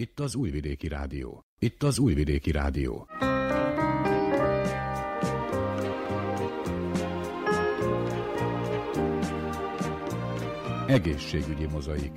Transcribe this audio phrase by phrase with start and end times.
[0.00, 1.44] Itt az Újvidéki Rádió.
[1.58, 3.08] Itt az Újvidéki Rádió.
[10.86, 12.12] Egészségügyi mozaik.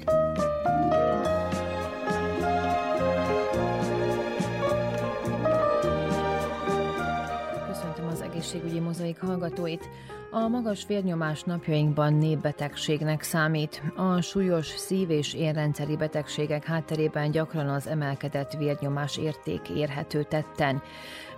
[7.68, 9.90] Köszöntöm az egészségügyi mozaik hallgatóit.
[10.34, 13.82] A magas vérnyomás napjainkban népbetegségnek számít.
[13.96, 20.82] A súlyos szív- és érrendszeri betegségek hátterében gyakran az emelkedett vérnyomás érték érhető tetten.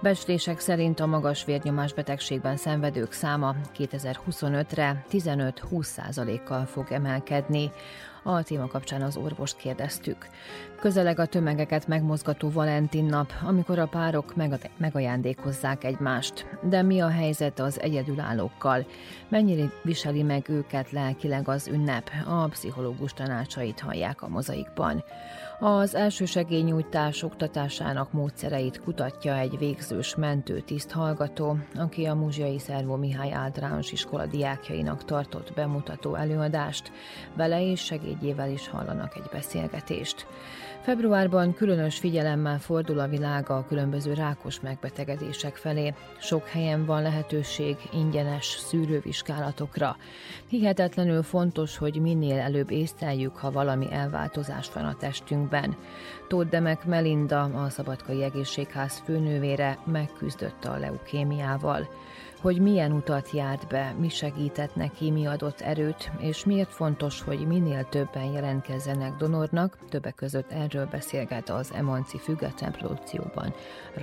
[0.02, 7.72] Becslések szerint a magas vérnyomás betegségben szenvedők száma 2025-re 15-20 százalékkal fog emelkedni.
[8.24, 10.28] A téma kapcsán az orvost kérdeztük.
[10.80, 14.34] Közeleg a tömegeket megmozgató Valentin nap, amikor a párok
[14.78, 16.46] megajándékozzák egymást.
[16.62, 18.86] De mi a helyzet az egyedülállókkal?
[19.30, 22.10] Mennyire viseli meg őket lelkileg az ünnep?
[22.28, 25.04] A pszichológus tanácsait hallják a mozaikban.
[25.66, 33.92] Az elsősegélynyújtás oktatásának módszereit kutatja egy végzős mentőtiszt hallgató, aki a Muzsiai Szervó Mihály általános
[33.92, 36.92] iskola diákjainak tartott bemutató előadást.
[37.36, 40.28] Vele és segédjével is hallanak egy beszélgetést.
[40.84, 45.94] Februárban különös figyelemmel fordul a világ a különböző rákos megbetegedések felé.
[46.20, 49.98] Sok helyen van lehetőség ingyenes szűrővizsgálatokra.
[50.48, 55.76] Hihetetlenül fontos, hogy minél előbb észleljük, ha valami elváltozás van a testünkben.
[56.28, 61.88] Tóth Demek Melinda, a Szabadkai Egészségház főnővére megküzdött a leukémiával
[62.44, 67.48] hogy milyen utat járt be, mi segített neki, mi adott erőt, és miért fontos, hogy
[67.48, 73.54] minél többen jelentkezzenek donornak, többek között erről beszélget az Emanci független produkcióban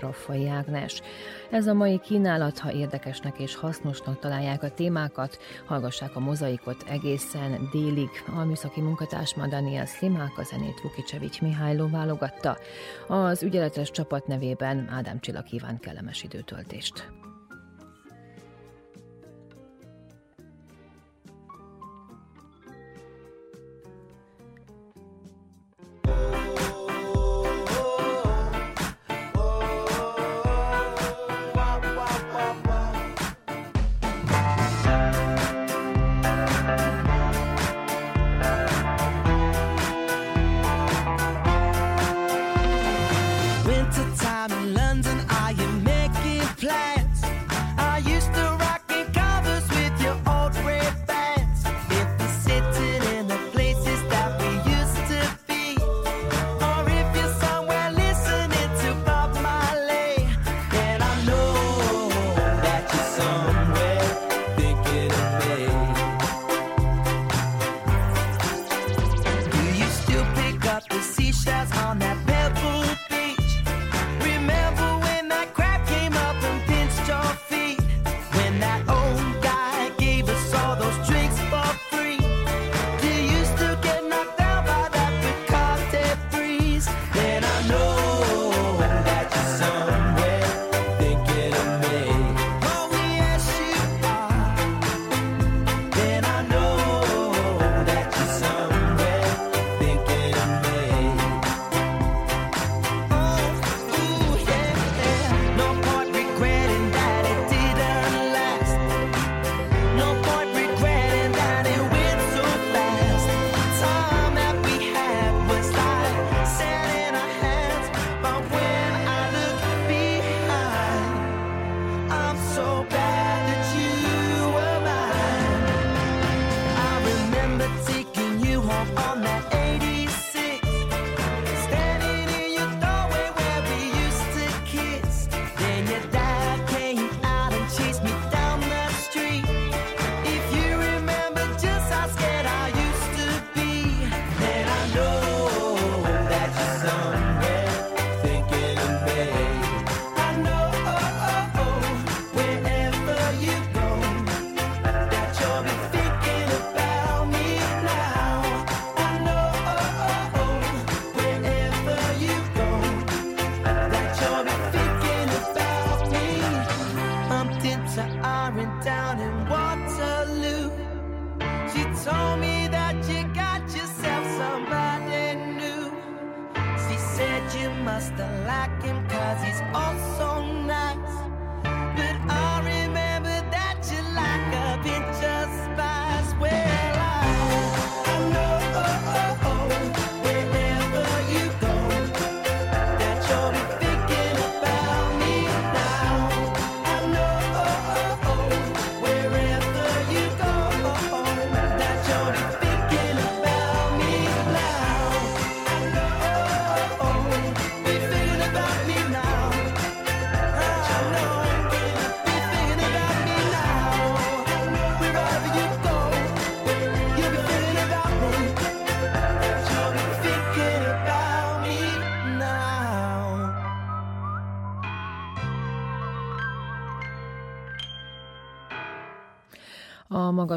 [0.01, 1.01] Raffai Ágnes.
[1.51, 7.69] Ez a mai kínálat, ha érdekesnek és hasznosnak találják a témákat, hallgassák a mozaikot egészen
[7.73, 8.09] délig.
[8.37, 12.59] A műszaki munkatársma Daniel Slimák, a zenét Vukicsevics Mihályló válogatta.
[13.09, 17.20] Az ügyeletes csapat nevében Ádám Csilla kíván kellemes időtöltést.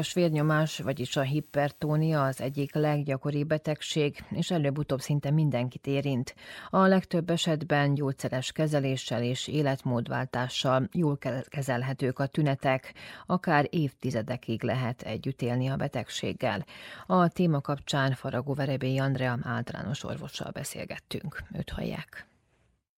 [0.04, 6.34] Magas vérnyomás, vagyis a hipertónia az egyik leggyakoribb betegség, és előbb-utóbb szinte mindenkit érint.
[6.70, 11.18] A legtöbb esetben gyógyszeres kezeléssel és életmódváltással jól
[11.48, 12.92] kezelhetők a tünetek,
[13.26, 16.64] akár évtizedekig lehet együtt élni a betegséggel.
[17.06, 21.42] A téma kapcsán Faragó Verebély Andrea általános orvossal beszélgettünk.
[21.58, 22.26] Őt hallják.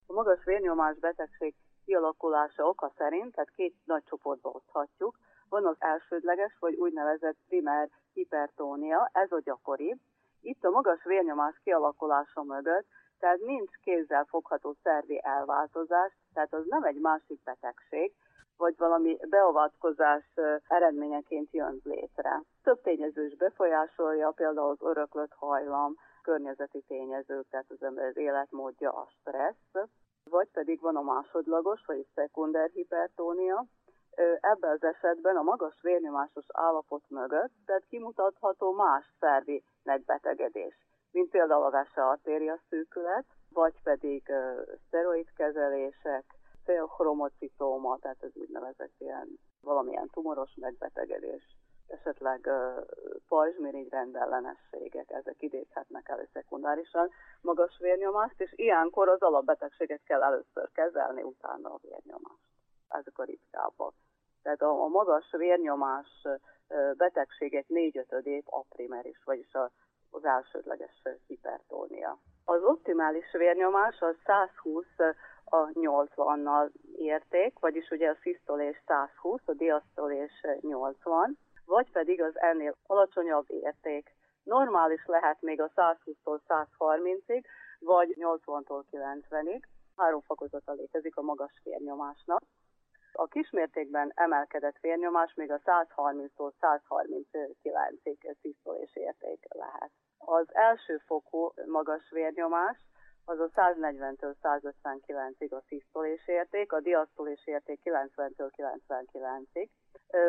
[0.06, 1.54] A magas vérnyomás betegség
[1.84, 9.10] kialakulása oka szerint, tehát két nagy csoportba oszthatjuk, van az elsődleges, vagy úgynevezett primer hipertónia,
[9.12, 9.98] ez a gyakoribb.
[10.40, 12.86] Itt a magas vérnyomás kialakulása mögött,
[13.18, 18.14] tehát nincs kézzel fogható szervi elváltozás, tehát az nem egy másik betegség,
[18.56, 20.24] vagy valami beavatkozás
[20.68, 22.42] eredményeként jön létre.
[22.62, 29.08] Több tényező is befolyásolja, például az öröklött hajlam, környezeti tényezők, tehát az ember életmódja, a
[29.20, 29.88] stressz,
[30.30, 33.64] vagy pedig van a másodlagos, vagy szekunder hipertónia,
[34.40, 40.74] ebben az esetben a magas vérnyomásos állapot mögött, tehát kimutatható más szervi megbetegedés,
[41.10, 44.32] mint például a veseartéria szűkület, vagy pedig
[44.86, 46.24] szteroidkezelések,
[46.64, 51.42] félchromocitóma, tehát ez úgynevezett ilyen valamilyen tumoros megbetegedés,
[51.86, 52.50] esetleg
[53.28, 57.10] pajzsmirigy rendellenességek, ezek idézhetnek elő szekundárisan
[57.40, 62.48] magas vérnyomást, és ilyenkor az alapbetegséget kell először kezelni, utána a vérnyomást.
[62.88, 63.94] Ezek a ritkábbak.
[64.46, 66.26] Tehát a, a magas vérnyomás
[66.96, 69.70] betegségek négyötödét a primeris, vagyis a,
[70.10, 72.18] az elsődleges hipertónia.
[72.44, 74.84] Az optimális vérnyomás az 120
[75.44, 82.76] a 80-nal érték, vagyis ugye a szisztolés 120, a diasztolés 80, vagy pedig az ennél
[82.86, 84.14] alacsonyabb érték.
[84.42, 87.44] Normális lehet még a 120-tól 130-ig,
[87.78, 89.62] vagy 80-tól 90-ig.
[89.96, 92.42] Három fokozata létezik a magas vérnyomásnak.
[93.18, 99.90] A kismértékben emelkedett vérnyomás még a 130-tól 139-ig szisztolés érték lehet.
[100.18, 102.78] Az első fokú magas vérnyomás
[103.24, 109.68] az a 140-től 159-ig a szisztolés érték, a diasztolés érték 90-től 99-ig.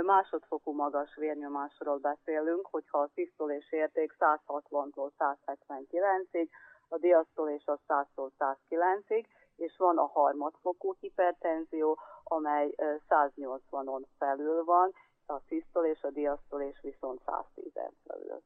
[0.01, 6.47] Másodfokú magas vérnyomásról beszélünk, hogyha a szisztolés érték 160-tól 179-ig,
[6.87, 9.25] a diasztolés az 100-tól 109-ig,
[9.55, 12.75] és van a harmadfokú hipertenzió, amely
[13.09, 14.93] 180-on felül van,
[15.25, 18.41] a szisztol és a diasztolés viszont 110-en felül.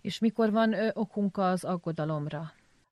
[0.00, 2.42] És mikor van okunk az aggodalomra?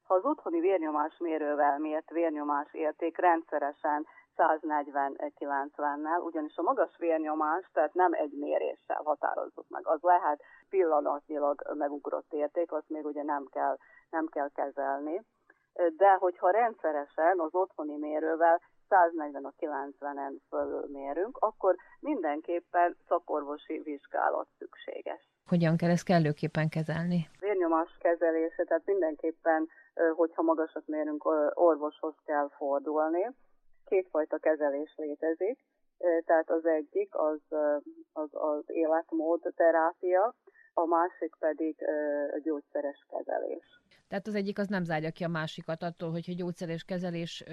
[0.02, 4.06] Ha az otthoni vérnyomás mérővel mért vérnyomás érték rendszeresen
[4.36, 9.86] 140-90-nel, ugyanis a magas vérnyomás, tehát nem egy méréssel határozzuk meg.
[9.86, 13.76] Az lehet pillanatnyilag megugrott érték, azt még ugye nem kell,
[14.10, 15.24] nem kell kezelni
[15.96, 24.48] de hogyha rendszeresen az otthoni mérővel 140 a 90-en fölül mérünk, akkor mindenképpen szakorvosi vizsgálat
[24.58, 25.28] szükséges.
[25.46, 27.28] Hogyan kell ezt kellőképpen kezelni?
[27.40, 29.68] Vérnyomás kezelése, tehát mindenképpen,
[30.16, 33.30] hogyha magasat mérünk, orvoshoz kell fordulni.
[33.84, 35.58] Kétfajta kezelés létezik,
[36.24, 37.40] tehát az egyik az,
[38.12, 40.34] az, az életmód terápia,
[40.72, 41.76] a másik pedig
[42.32, 43.82] a gyógyszeres kezelés.
[44.08, 47.44] Tehát az egyik az nem zárja ki a másikat attól, hogyha gyógyszeres kezelés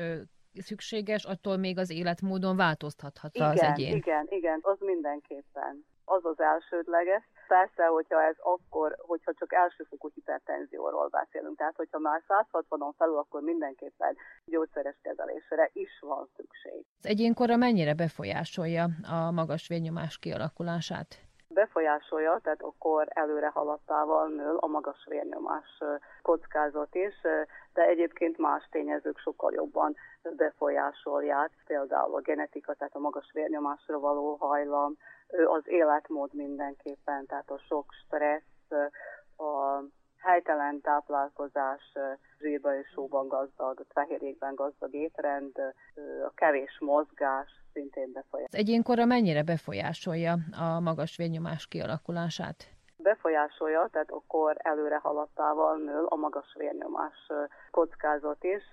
[0.62, 3.96] szükséges, attól még az életmódon változtathat az egyén.
[3.96, 5.86] Igen, igen, az mindenképpen.
[6.06, 7.24] Az az elsődleges.
[7.48, 13.42] Persze, hogyha ez akkor, hogyha csak elsőfokú hipertenzióról beszélünk, tehát hogyha már 160-on felül, akkor
[13.42, 16.86] mindenképpen gyógyszeres kezelésre is van szükség.
[16.98, 21.20] Az egyénkora mennyire befolyásolja a magas vérnyomás kialakulását?
[21.56, 25.84] Befolyásolja, tehát akkor előre haladtával nő a magas vérnyomás
[26.22, 27.22] kockázat is,
[27.74, 29.96] de egyébként más tényezők sokkal jobban
[30.36, 34.98] befolyásolják, például a genetika, tehát a magas vérnyomásra való hajlam,
[35.46, 38.72] az életmód mindenképpen, tehát a sok stressz,
[39.38, 39.82] a
[40.20, 41.94] helytelen táplálkozás,
[42.40, 45.58] zsírba és sóban gazdag, fehérjékben gazdag étrend,
[46.26, 48.48] a kevés mozgás, szintén befolyásolja.
[48.52, 52.58] Az egyénkora mennyire befolyásolja a magas vérnyomás kialakulását?
[52.98, 57.28] befolyásolja, tehát akkor előre haladtával nő a magas vérnyomás
[57.72, 58.64] kockázat is,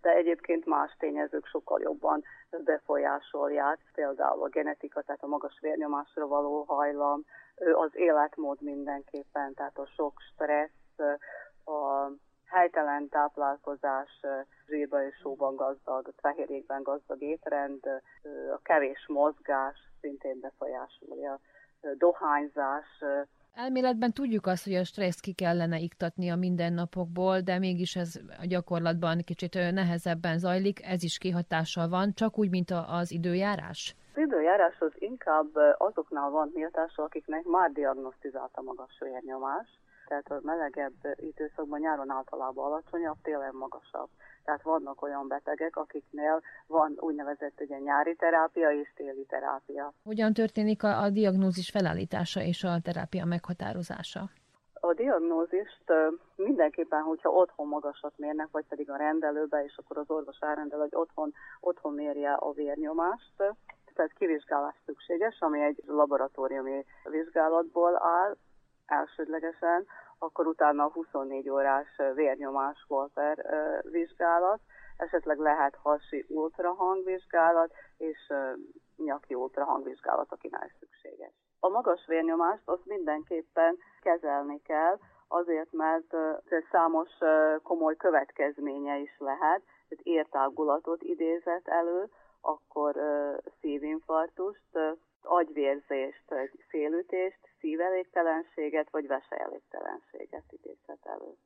[0.00, 2.24] de egyébként más tényezők sokkal jobban
[2.64, 7.24] befolyásolják, például a genetika, tehát a magas vérnyomásra való hajlam,
[7.74, 10.98] az életmód mindenképpen, tehát a sok stressz,
[11.64, 12.10] a
[12.54, 14.20] helytelen táplálkozás,
[14.68, 17.84] zsírba és sóban gazdag, fehérjékben gazdag étrend,
[18.54, 21.40] a kevés mozgás szintén befolyásolja,
[21.98, 22.86] dohányzás.
[23.54, 28.46] Elméletben tudjuk azt, hogy a stressz ki kellene iktatni a mindennapokból, de mégis ez a
[28.46, 33.94] gyakorlatban kicsit nehezebben zajlik, ez is kihatással van, csak úgy, mint az időjárás?
[34.14, 39.68] Az időjárás az inkább azoknál van méltás, akiknek már diagnosztizált a magas vérnyomás,
[40.08, 44.08] tehát a melegebb időszakban nyáron általában alacsonyabb, télen magasabb.
[44.44, 49.92] Tehát vannak olyan betegek, akiknél van úgynevezett ugye, nyári terápia és téli terápia.
[50.04, 54.30] Hogyan történik a, a diagnózis felállítása és a terápia meghatározása?
[54.80, 55.84] A diagnózist
[56.36, 60.94] mindenképpen, hogyha otthon magasat mérnek, vagy pedig a rendelőbe, és akkor az orvos elrendel, hogy
[60.94, 63.32] otthon, otthon mérje a vérnyomást,
[63.94, 68.36] tehát kivizsgálás szükséges, ami egy laboratóriumi vizsgálatból áll,
[68.86, 69.86] elsődlegesen,
[70.18, 73.46] akkor utána a 24 órás vérnyomás Walter
[73.90, 74.60] vizsgálat,
[74.96, 78.32] esetleg lehet hasi ultrahangvizsgálat és
[78.96, 81.32] nyaki ultrahangvizsgálat, akinál szükséges.
[81.60, 84.98] A magas vérnyomást azt mindenképpen kezelni kell,
[85.28, 86.16] azért, mert
[86.70, 87.10] számos
[87.62, 92.08] komoly következménye is lehet, tehát értágulatot idézett elő,
[92.40, 92.94] akkor
[93.60, 94.78] szívinfarktust,
[95.24, 96.34] agyvérzést,
[96.68, 101.36] félütést, szívelégtelenséget vagy veseelégtelenséget idézhet elő.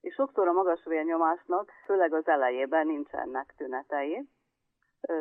[0.00, 4.28] És sokszor a magas vérnyomásnak, főleg az elejében nincsenek tünetei,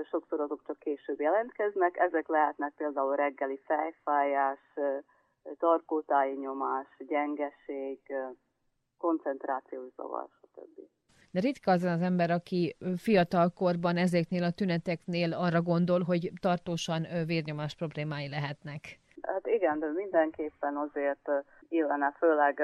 [0.09, 4.59] sokszor azok csak később jelentkeznek, ezek lehetnek például reggeli fejfájás,
[5.57, 7.99] tarkótáji nyomás, gyengeség,
[8.97, 10.79] koncentrációs zavar, stb.
[11.33, 17.07] De ritka az az ember, aki fiatal korban ezeknél a tüneteknél arra gondol, hogy tartósan
[17.25, 18.81] vérnyomás problémái lehetnek.
[19.21, 21.29] Hát igen, de mindenképpen azért
[21.69, 22.55] illene főleg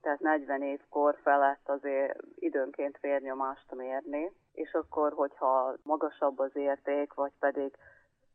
[0.00, 7.12] tehát 40 év kor felett azért időnként vérnyomást mérni, és akkor, hogyha magasabb az érték,
[7.12, 7.74] vagy pedig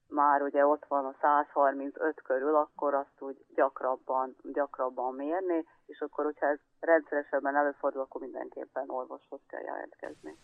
[0.09, 6.25] már ugye ott van a 135 körül, akkor azt úgy gyakrabban, gyakrabban mérni, és akkor,
[6.25, 10.37] hogyha ez rendszeresebben előfordul, akkor mindenképpen orvoshoz kell jelentkezni.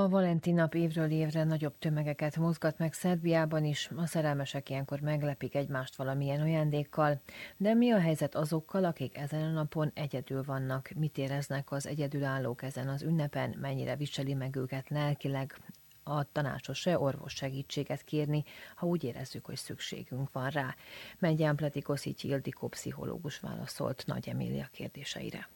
[0.00, 5.54] A Valentin nap évről évre nagyobb tömegeket mozgat meg Szerbiában is, a szerelmesek ilyenkor meglepik
[5.54, 7.20] egymást valamilyen ajándékkal.
[7.56, 10.90] De mi a helyzet azokkal, akik ezen a napon egyedül vannak?
[10.96, 13.56] Mit éreznek az egyedülállók ezen az ünnepen?
[13.60, 15.56] Mennyire viseli meg őket lelkileg?
[16.02, 20.74] a tanácsos-e orvos segítséget kérni, ha úgy érezzük, hogy szükségünk van rá.
[21.18, 25.48] Megyán Pletikoszi Ildikó pszichológus válaszolt Nagy Emília kérdéseire.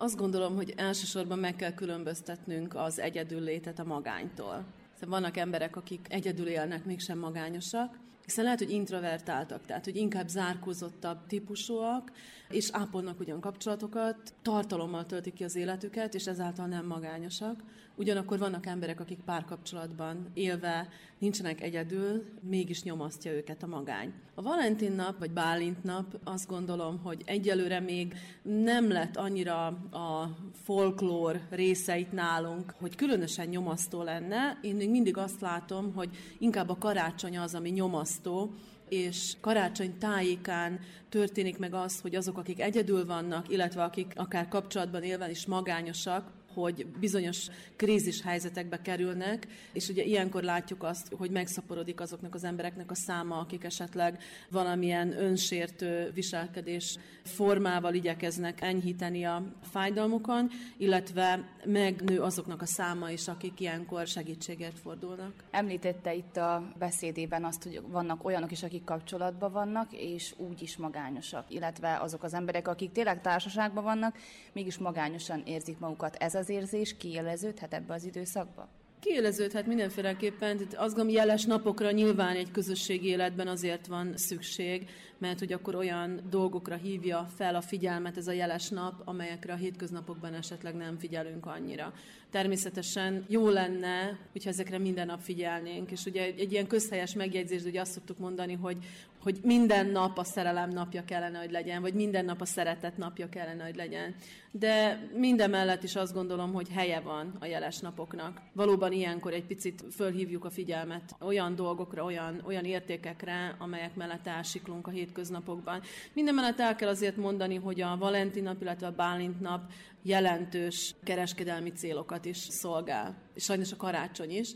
[0.00, 4.64] Azt gondolom, hogy elsősorban meg kell különböztetnünk az egyedül létet a magánytól.
[4.94, 10.28] Szóval vannak emberek, akik egyedül élnek, mégsem magányosak, hiszen lehet, hogy introvertáltak, tehát hogy inkább
[10.28, 12.12] zárkózottabb típusúak,
[12.50, 17.62] és ápolnak ugyan kapcsolatokat, tartalommal töltik ki az életüket, és ezáltal nem magányosak.
[17.94, 20.88] Ugyanakkor vannak emberek, akik párkapcsolatban élve
[21.18, 24.12] nincsenek egyedül, mégis nyomasztja őket a magány.
[24.34, 30.36] A Valentin nap, vagy Bálint nap azt gondolom, hogy egyelőre még nem lett annyira a
[30.52, 34.58] folklór részeit nálunk, hogy különösen nyomasztó lenne.
[34.62, 36.08] Én még mindig azt látom, hogy
[36.38, 38.52] inkább a karácsony az, ami nyomasztó,
[38.88, 45.02] és karácsony tájékán történik meg az, hogy azok, akik egyedül vannak, illetve akik akár kapcsolatban
[45.02, 52.00] élve is magányosak, hogy bizonyos krízis helyzetekbe kerülnek, és ugye ilyenkor látjuk azt, hogy megszaporodik
[52.00, 60.50] azoknak az embereknek a száma, akik esetleg valamilyen önsértő viselkedés formával igyekeznek enyhíteni a fájdalmukon,
[60.76, 65.32] illetve megnő azoknak a száma is, akik ilyenkor segítségért fordulnak.
[65.50, 70.76] Említette itt a beszédében azt, hogy vannak olyanok is, akik kapcsolatban vannak, és úgy is
[70.76, 74.16] magányosak, illetve azok az emberek, akik tényleg társaságban vannak,
[74.52, 76.16] mégis magányosan érzik magukat.
[76.16, 78.68] Ez az érzés kiéleződhet ebbe az időszakba?
[79.00, 85.38] Kiéleződhet mindenféleképpen, tehát azt gondolom, jeles napokra nyilván egy közösségi életben azért van szükség, mert
[85.38, 90.34] hogy akkor olyan dolgokra hívja fel a figyelmet ez a jeles nap, amelyekre a hétköznapokban
[90.34, 91.92] esetleg nem figyelünk annyira.
[92.30, 97.76] Természetesen jó lenne, hogyha ezekre minden nap figyelnénk, és ugye egy, ilyen közhelyes megjegyzés, hogy
[97.76, 98.76] azt szoktuk mondani, hogy,
[99.22, 103.28] hogy minden nap a szerelem napja kellene, hogy legyen, vagy minden nap a szeretet napja
[103.28, 104.14] kellene, hogy legyen.
[104.50, 108.40] De minden mellett is azt gondolom, hogy helye van a jeles napoknak.
[108.52, 114.86] Valóban ilyenkor egy picit fölhívjuk a figyelmet olyan dolgokra, olyan, olyan értékekre, amelyek mellett elsiklunk
[114.86, 115.80] a hétköznapokban.
[116.12, 119.62] Minden mellett el kell azért mondani, hogy a Valentin nap, illetve a Bálint nap
[120.02, 123.16] jelentős kereskedelmi célokat is szolgál.
[123.34, 124.54] És sajnos a karácsony is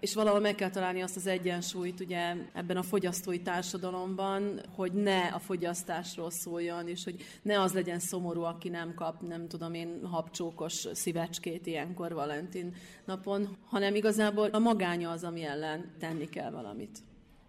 [0.00, 5.20] és valahol meg kell találni azt az egyensúlyt ugye ebben a fogyasztói társadalomban, hogy ne
[5.20, 10.00] a fogyasztásról szóljon, és hogy ne az legyen szomorú, aki nem kap, nem tudom én,
[10.04, 16.98] habcsókos szívecskét ilyenkor Valentin napon, hanem igazából a magánya az, ami ellen tenni kell valamit.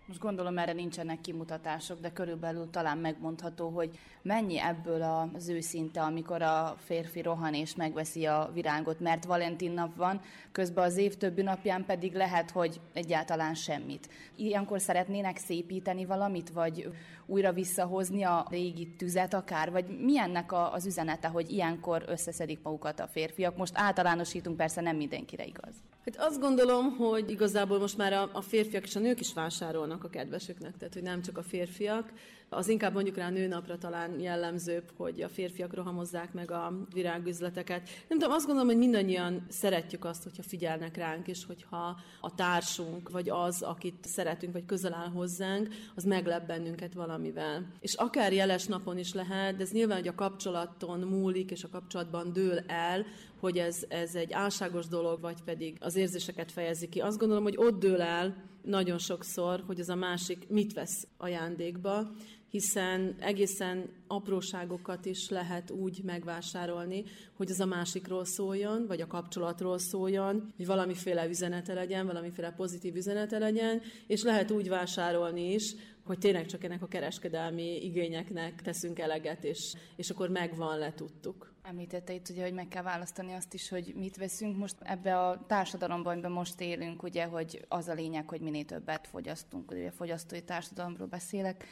[0.05, 5.01] Most gondolom erre nincsenek kimutatások, de körülbelül talán megmondható, hogy mennyi ebből
[5.33, 10.83] az őszinte, amikor a férfi rohan és megveszi a virágot, mert Valentin nap van, közben
[10.83, 14.09] az év többi napján pedig lehet, hogy egyáltalán semmit.
[14.35, 16.91] Ilyenkor szeretnének szépíteni valamit, vagy
[17.25, 23.07] újra visszahozni a régi tüzet akár, vagy milyennek az üzenete, hogy ilyenkor összeszedik magukat a
[23.07, 23.57] férfiak?
[23.57, 25.73] Most általánosítunk, persze nem mindenkire igaz.
[26.05, 30.03] Hát azt gondolom, hogy igazából most már a, a férfiak és a nők is vásárolnak
[30.03, 32.11] a kedvesüknek, tehát hogy nem csak a férfiak.
[32.49, 37.89] Az inkább mondjuk rá nőnapra talán jellemzőbb, hogy a férfiak rohamozzák meg a virágüzleteket.
[38.07, 43.09] Nem tudom, azt gondolom, hogy mindannyian szeretjük azt, hogyha figyelnek ránk, és hogyha a társunk,
[43.09, 47.71] vagy az, akit szeretünk, vagy közel áll hozzánk, az meglep bennünket valamivel.
[47.79, 51.69] És akár jeles napon is lehet, de ez nyilván, hogy a kapcsolaton múlik, és a
[51.69, 53.05] kapcsolatban dől el,
[53.43, 56.99] hogy ez, ez egy álságos dolog, vagy pedig az érzéseket fejezi ki.
[56.99, 62.11] Azt gondolom, hogy ott dől el nagyon sokszor, hogy az a másik mit vesz ajándékba,
[62.49, 67.03] hiszen egészen apróságokat is lehet úgy megvásárolni,
[67.33, 72.95] hogy az a másikról szóljon, vagy a kapcsolatról szóljon, hogy valamiféle üzenete legyen, valamiféle pozitív
[72.95, 78.99] üzenete legyen, és lehet úgy vásárolni is, hogy tényleg csak ennek a kereskedelmi igényeknek teszünk
[78.99, 81.53] eleget, és, és akkor megvan, letudtuk.
[81.61, 84.57] Említette itt ugye, hogy meg kell választani azt is, hogy mit veszünk.
[84.57, 89.07] Most ebbe a társadalomban, amiben most élünk, ugye, hogy az a lényeg, hogy minél többet
[89.07, 91.65] fogyasztunk, ugye fogyasztói társadalomról beszélek.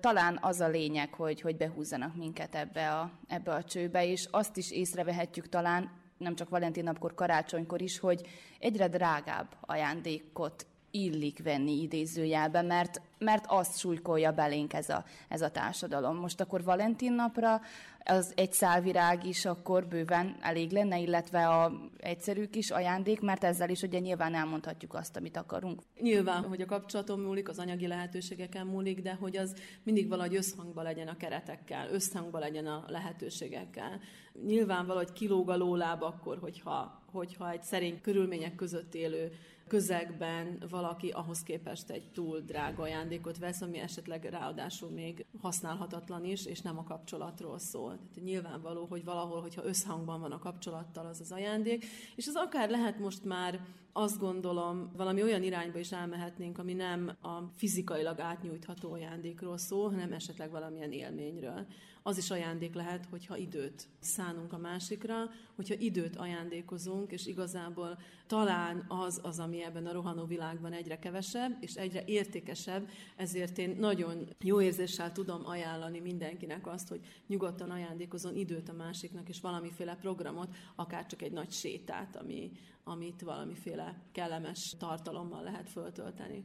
[0.00, 4.56] Talán az a lényeg, hogy, hogy behúzzanak minket ebbe a, ebbe a csőbe, és azt
[4.56, 8.26] is észrevehetjük talán, nem csak Valentin napkor, karácsonykor is, hogy
[8.58, 15.50] egyre drágább ajándékot illik venni idézőjelbe, mert, mert azt súlykolja belénk ez a, ez a
[15.50, 16.16] társadalom.
[16.16, 17.60] Most akkor Valentin napra
[18.04, 23.70] az egy szálvirág is akkor bőven elég lenne, illetve a egyszerű kis ajándék, mert ezzel
[23.70, 25.82] is ugye nyilván elmondhatjuk azt, amit akarunk.
[26.00, 30.84] Nyilván, hogy a kapcsolaton múlik, az anyagi lehetőségeken múlik, de hogy az mindig valahogy összhangban
[30.84, 34.00] legyen a keretekkel, összhangban legyen a lehetőségekkel.
[34.46, 39.32] Nyilván valahogy kilóg a lóláb akkor, hogyha, hogyha egy szerény körülmények között élő
[39.66, 46.46] közegben valaki ahhoz képest egy túl drága ajándékot vesz, ami esetleg ráadásul még használhatatlan is,
[46.46, 47.90] és nem a kapcsolatról szól.
[47.90, 51.84] Tehát nyilvánvaló, hogy valahol, hogyha összhangban van a kapcsolattal az az ajándék,
[52.16, 53.60] és az akár lehet most már
[53.92, 60.12] azt gondolom, valami olyan irányba is elmehetnénk, ami nem a fizikailag átnyújtható ajándékról szól, hanem
[60.12, 61.66] esetleg valamilyen élményről.
[62.04, 68.84] Az is ajándék lehet, hogyha időt szánunk a másikra, hogyha időt ajándékozunk, és igazából talán
[68.88, 74.28] az az, ami ebben a rohanó világban egyre kevesebb, és egyre értékesebb, ezért én nagyon
[74.40, 80.54] jó érzéssel tudom ajánlani mindenkinek azt, hogy nyugodtan ajándékozon időt a másiknak, és valamiféle programot,
[80.74, 82.50] akár csak egy nagy sétát, ami,
[82.84, 86.44] amit valamiféle kellemes tartalommal lehet föltölteni.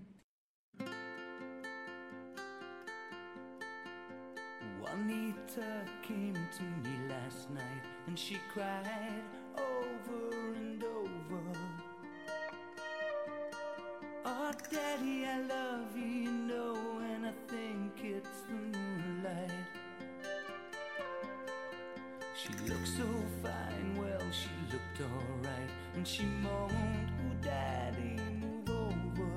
[4.80, 9.23] Juanita came to me last night and she cried
[9.56, 11.58] over and over.
[14.26, 16.76] Oh, Daddy, I love you, you know,
[17.13, 18.77] and I think it's the
[22.38, 23.04] She looked so
[23.41, 29.32] fine, well, she looked alright, and she moaned, Oh, Daddy, move over.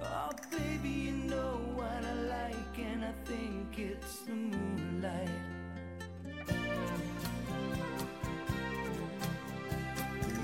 [0.00, 5.28] Oh, baby, you know what I like, and I think it's the moonlight.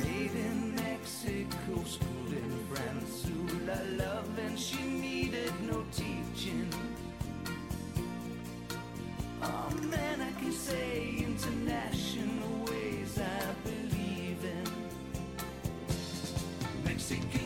[0.00, 6.85] Made in Mexico, schooled in France, who I love, and she needed no teaching.
[9.48, 14.64] Oh man, I can say international ways I believe in.
[16.84, 17.45] Mexican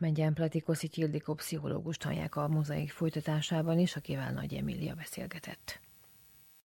[0.00, 5.80] Mengyen Platikoszi Ildikó pszichológust hallják a mozaik folytatásában is, akivel Nagy Emília beszélgetett.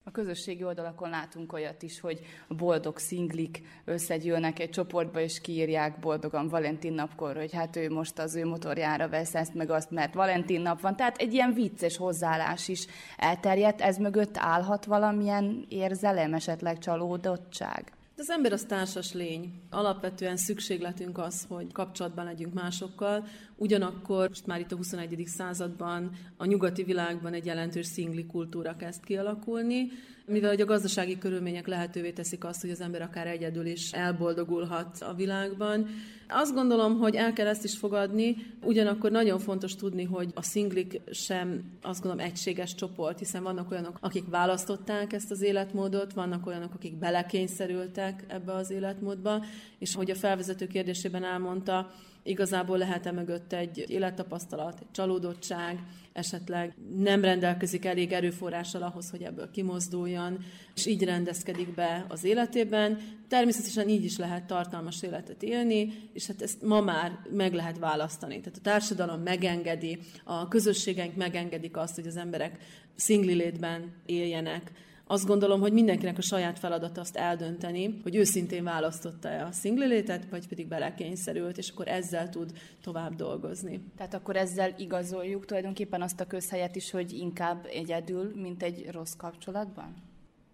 [0.04, 6.48] A közösségi oldalakon látunk olyat is, hogy boldog szinglik összegyűlnek egy csoportba, és kiírják boldogan
[6.48, 10.60] Valentin napkor, hogy hát ő most az ő motorjára vesz ezt meg azt, mert Valentin
[10.60, 10.96] nap van.
[10.96, 13.80] Tehát egy ilyen vicces hozzáállás is elterjedt.
[13.80, 17.92] Ez mögött állhat valamilyen érzelem, esetleg csalódottság?
[18.16, 19.52] Az ember az társas lény.
[19.70, 25.22] Alapvetően szükségletünk az, hogy kapcsolatban legyünk másokkal, ugyanakkor most már itt a 21.
[25.26, 29.88] században a nyugati világban egy jelentős szingli kultúra kezd kialakulni,
[30.26, 34.96] mivel hogy a gazdasági körülmények lehetővé teszik azt, hogy az ember akár egyedül is elboldogulhat
[35.00, 35.88] a világban.
[36.28, 41.00] Azt gondolom, hogy el kell ezt is fogadni, ugyanakkor nagyon fontos tudni, hogy a szinglik
[41.10, 46.74] sem azt gondolom egységes csoport, hiszen vannak olyanok, akik választották ezt az életmódot, vannak olyanok,
[46.74, 49.44] akik belekényszerültek ebbe az életmódba,
[49.78, 51.90] és hogy a felvezető kérdésében elmondta,
[52.24, 55.78] igazából lehet-e mögött egy élettapasztalat, egy csalódottság,
[56.12, 60.38] esetleg nem rendelkezik elég erőforrással ahhoz, hogy ebből kimozduljon,
[60.74, 62.98] és így rendezkedik be az életében.
[63.28, 68.40] Természetesen így is lehet tartalmas életet élni, és hát ezt ma már meg lehet választani.
[68.40, 72.58] Tehát a társadalom megengedi, a közösségeink megengedik azt, hogy az emberek
[72.96, 74.72] szingli létben éljenek,
[75.06, 80.48] azt gondolom, hogy mindenkinek a saját feladata azt eldönteni, hogy őszintén választotta-e a szinglilétet, vagy
[80.48, 83.80] pedig belekényszerült, és akkor ezzel tud tovább dolgozni.
[83.96, 89.14] Tehát akkor ezzel igazoljuk tulajdonképpen azt a közhelyet is, hogy inkább egyedül, mint egy rossz
[89.16, 89.94] kapcsolatban?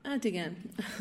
[0.03, 0.57] Hát igen.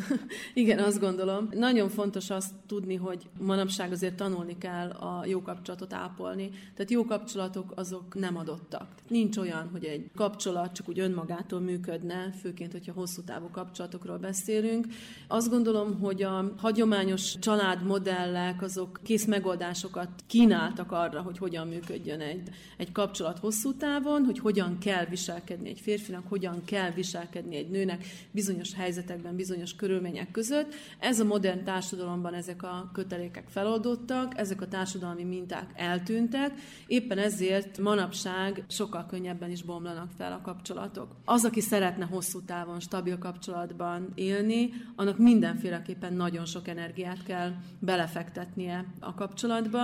[0.53, 1.49] igen, azt gondolom.
[1.51, 6.49] Nagyon fontos azt tudni, hogy manapság azért tanulni kell a jó kapcsolatot ápolni.
[6.49, 8.87] Tehát jó kapcsolatok azok nem adottak.
[9.07, 14.85] Nincs olyan, hogy egy kapcsolat csak úgy önmagától működne, főként, hogyha hosszú távú kapcsolatokról beszélünk.
[15.27, 22.49] Azt gondolom, hogy a hagyományos családmodellek azok kész megoldásokat kínáltak arra, hogy hogyan működjön egy,
[22.77, 28.05] egy kapcsolat hosszú távon, hogy hogyan kell viselkedni egy férfinak, hogyan kell viselkedni egy nőnek
[28.31, 30.73] bizonyos helyzetben helyzetekben, bizonyos körülmények között.
[30.99, 36.51] Ez a modern társadalomban ezek a kötelékek feloldottak, ezek a társadalmi minták eltűntek,
[36.87, 41.15] éppen ezért manapság sokkal könnyebben is bomlanak fel a kapcsolatok.
[41.25, 48.85] Az, aki szeretne hosszú távon stabil kapcsolatban élni, annak mindenféleképpen nagyon sok energiát kell belefektetnie
[48.99, 49.79] a kapcsolatba,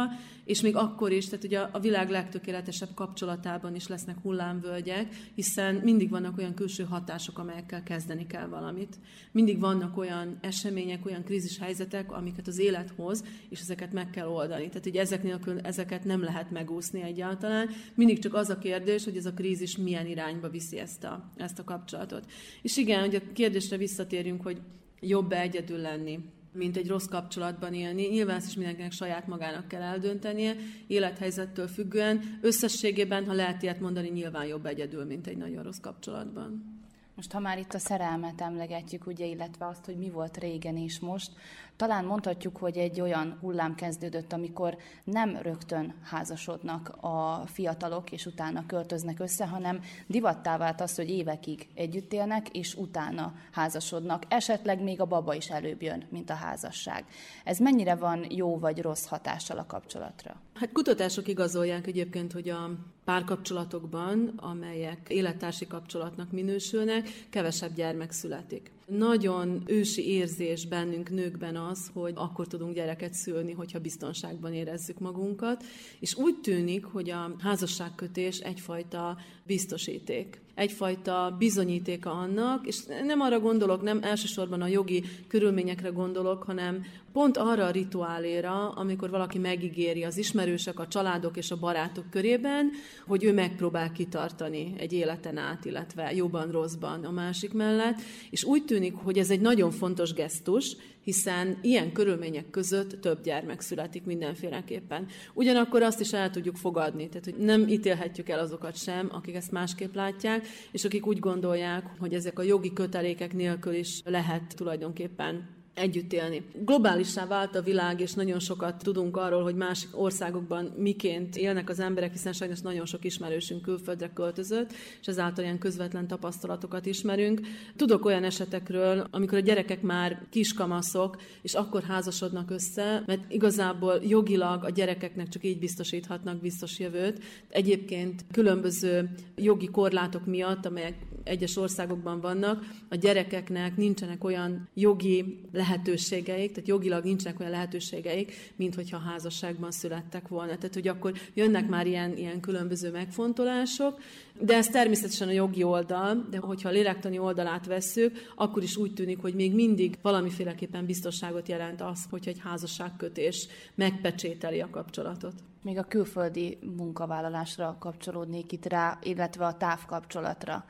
[0.45, 6.09] és még akkor is, tehát ugye a világ legtökéletesebb kapcsolatában is lesznek hullámvölgyek, hiszen mindig
[6.09, 8.97] vannak olyan külső hatások, amelyekkel kezdeni kell valamit.
[9.31, 14.27] Mindig vannak olyan események, olyan krízis helyzetek, amiket az élet hoz, és ezeket meg kell
[14.27, 14.67] oldani.
[14.67, 17.69] Tehát, hogy ezek nélkül ezeket nem lehet megúszni egyáltalán.
[17.95, 21.59] Mindig csak az a kérdés, hogy ez a krízis milyen irányba viszi ezt a, ezt
[21.59, 22.25] a kapcsolatot.
[22.61, 24.61] És igen, hogy a kérdésre visszatérjünk, hogy
[24.99, 26.19] jobb-e egyedül lenni,
[26.55, 28.07] mint egy rossz kapcsolatban élni.
[28.07, 30.55] Nyilván ezt is mindenkinek saját magának kell eldöntenie,
[30.87, 32.39] élethelyzettől függően.
[32.41, 36.75] Összességében, ha lehet ilyet mondani, nyilván jobb egyedül, mint egy nagyon rossz kapcsolatban.
[37.15, 40.99] Most, ha már itt a szerelmet emlegetjük, ugye, illetve azt, hogy mi volt régen és
[40.99, 41.31] most,
[41.75, 48.65] talán mondhatjuk, hogy egy olyan hullám kezdődött, amikor nem rögtön házasodnak a fiatalok, és utána
[48.65, 54.23] költöznek össze, hanem divattá vált az, hogy évekig együtt élnek, és utána házasodnak.
[54.27, 57.05] Esetleg még a baba is előbb jön, mint a házasság.
[57.43, 60.44] Ez mennyire van jó vagy rossz hatással a kapcsolatra?
[60.55, 62.71] Hát kutatások igazolják egyébként, hogy a
[63.05, 68.71] párkapcsolatokban, amelyek élettársi kapcsolatnak minősülnek, kevesebb gyermek születik.
[68.85, 75.63] Nagyon ősi érzés bennünk nőkben az, hogy akkor tudunk gyereket szülni, hogyha biztonságban érezzük magunkat,
[75.99, 83.81] és úgy tűnik, hogy a házasságkötés egyfajta biztosíték egyfajta bizonyítéka annak, és nem arra gondolok,
[83.81, 86.85] nem elsősorban a jogi körülményekre gondolok, hanem
[87.15, 92.71] pont arra a rituáléra, amikor valaki megígéri az ismerősök, a családok és a barátok körében,
[93.07, 98.65] hogy ő megpróbál kitartani egy életen át, illetve jobban, rosszban a másik mellett, és úgy
[98.65, 105.07] tűnik, hogy ez egy nagyon fontos gesztus, hiszen ilyen körülmények között több gyermek születik mindenféleképpen.
[105.33, 109.51] Ugyanakkor azt is el tudjuk fogadni, tehát hogy nem ítélhetjük el azokat sem, akik ezt
[109.51, 115.63] másképp látják, és akik úgy gondolják, hogy ezek a jogi kötelékek nélkül is lehet tulajdonképpen
[115.75, 116.43] együtt élni.
[116.65, 121.79] Globálissá vált a világ, és nagyon sokat tudunk arról, hogy más országokban miként élnek az
[121.79, 127.41] emberek, hiszen sajnos nagyon sok ismerősünk külföldre költözött, és ezáltal ilyen közvetlen tapasztalatokat ismerünk.
[127.75, 134.63] Tudok olyan esetekről, amikor a gyerekek már kiskamaszok, és akkor házasodnak össze, mert igazából jogilag
[134.63, 137.23] a gyerekeknek csak így biztosíthatnak biztos jövőt.
[137.49, 145.64] Egyébként különböző jogi korlátok miatt, amelyek egyes országokban vannak, a gyerekeknek nincsenek olyan jogi lehetőségek,
[145.65, 150.55] lehetőségeik, tehát jogilag nincsenek olyan lehetőségeik, mint hogyha házasságban születtek volna.
[150.55, 154.01] Tehát, hogy akkor jönnek már ilyen, ilyen különböző megfontolások,
[154.39, 158.93] de ez természetesen a jogi oldal, de hogyha a lélektani oldalát vesszük, akkor is úgy
[158.93, 165.33] tűnik, hogy még mindig valamiféleképpen biztonságot jelent az, hogyha egy házasságkötés megpecsételi a kapcsolatot.
[165.61, 170.65] Még a külföldi munkavállalásra kapcsolódnék itt rá, illetve a távkapcsolatra.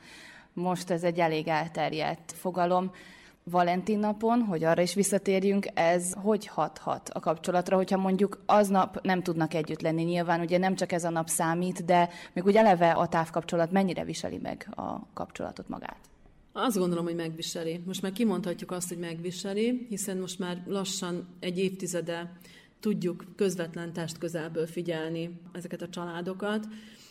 [0.52, 2.92] Most ez egy elég elterjedt fogalom.
[3.50, 9.22] Valentin napon, hogy arra is visszatérjünk, ez hogy hathat a kapcsolatra, hogyha mondjuk aznap nem
[9.22, 10.02] tudnak együtt lenni.
[10.02, 14.04] Nyilván ugye nem csak ez a nap számít, de még úgy eleve a távkapcsolat mennyire
[14.04, 15.98] viseli meg a kapcsolatot magát?
[16.52, 17.82] Azt gondolom, hogy megviseli.
[17.84, 22.32] Most már kimondhatjuk azt, hogy megviseli, hiszen most már lassan egy évtizede
[22.80, 26.66] tudjuk közvetlen test közelből figyelni ezeket a családokat.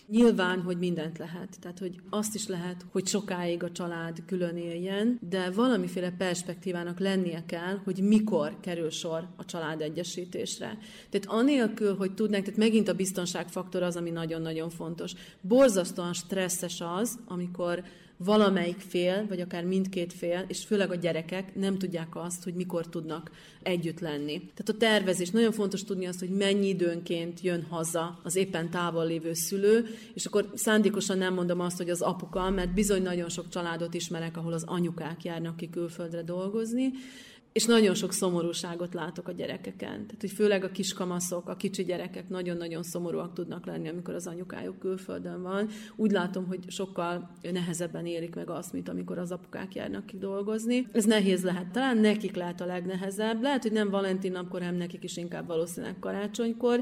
[0.08, 1.58] Nyilván, hogy mindent lehet.
[1.60, 7.44] Tehát, hogy azt is lehet, hogy sokáig a család külön éljen, de valamiféle perspektívának lennie
[7.46, 10.78] kell, hogy mikor kerül sor a család egyesítésre.
[11.10, 15.14] Tehát anélkül, hogy tudnánk, tehát megint a biztonságfaktor az, ami nagyon-nagyon fontos.
[15.42, 17.84] Borzasztóan stresszes az, amikor
[18.18, 22.88] valamelyik fél, vagy akár mindkét fél, és főleg a gyerekek nem tudják azt, hogy mikor
[22.88, 23.32] tudnak
[23.64, 24.40] együtt lenni.
[24.40, 29.06] Tehát a tervezés, nagyon fontos tudni azt, hogy mennyi időnként jön haza az éppen távol
[29.06, 33.50] lévő szülő, és akkor szándékosan nem mondom azt, hogy az apuka, mert bizony nagyon sok
[33.50, 36.92] családot ismerek, ahol az anyukák járnak ki külföldre dolgozni,
[37.56, 40.06] és nagyon sok szomorúságot látok a gyerekeken.
[40.06, 44.80] Tehát, hogy főleg a kiskamaszok, a kicsi gyerekek nagyon-nagyon szomorúak tudnak lenni, amikor az anyukájuk
[44.80, 45.70] külföldön van.
[45.96, 50.88] Úgy látom, hogy sokkal nehezebben élik meg azt, mint amikor az apukák járnak ki dolgozni.
[50.92, 51.72] Ez nehéz lehet.
[51.72, 53.42] Talán nekik lehet a legnehezebb.
[53.42, 56.82] Lehet, hogy nem Valentin napkor, hanem nekik is inkább valószínűleg karácsonykor.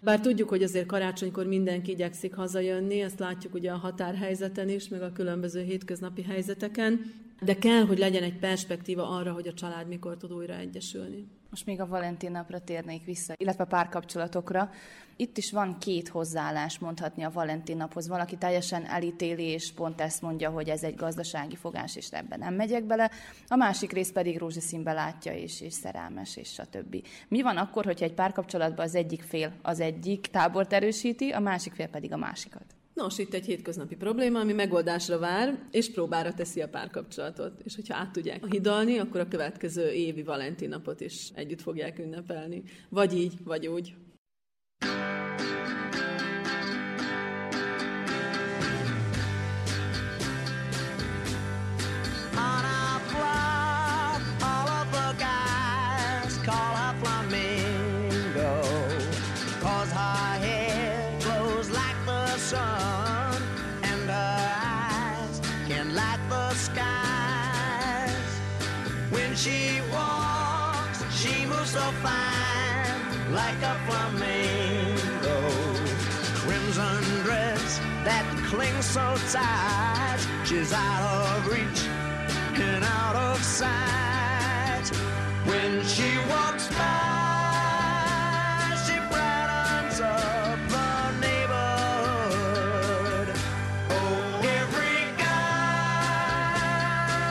[0.00, 5.02] Bár tudjuk, hogy azért karácsonykor mindenki igyekszik hazajönni, ezt látjuk ugye a határhelyzeten is, meg
[5.02, 10.16] a különböző hétköznapi helyzeteken, de kell, hogy legyen egy perspektíva arra, hogy a család mikor
[10.16, 11.26] tud újra egyesülni.
[11.50, 14.70] Most még a Valentin napra térnék vissza, illetve a párkapcsolatokra.
[15.16, 18.08] Itt is van két hozzáállás mondhatni a Valentin naphoz.
[18.08, 22.54] Valaki teljesen elítéli, és pont ezt mondja, hogy ez egy gazdasági fogás, és ebben nem
[22.54, 23.10] megyek bele.
[23.48, 27.06] A másik rész pedig rózsaszínbe látja, és, és szerelmes, és stb.
[27.28, 31.72] Mi van akkor, hogyha egy párkapcsolatban az egyik fél az egyik tábort erősíti, a másik
[31.72, 32.74] fél pedig a másikat?
[32.94, 37.60] Nos, itt egy hétköznapi probléma, ami megoldásra vár, és próbára teszi a párkapcsolatot.
[37.64, 42.62] És hogyha át tudják hidalni, akkor a következő évi Valentin napot is együtt fogják ünnepelni.
[42.88, 43.94] Vagy így, vagy úgy.
[44.84, 45.63] she
[78.94, 80.20] so tight.
[80.44, 81.82] She's out of reach
[82.60, 84.88] and out of sight.
[85.46, 86.84] When she walks by,
[88.86, 91.76] she brightens up the neighborhood.
[93.90, 96.54] Oh, every guy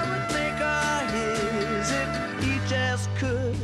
[0.09, 2.09] would think of his if
[2.43, 3.55] he just could,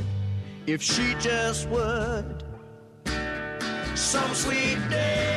[0.68, 2.46] if she just would.
[3.94, 5.29] Some sweet day.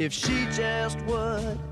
[0.00, 1.69] If she just would.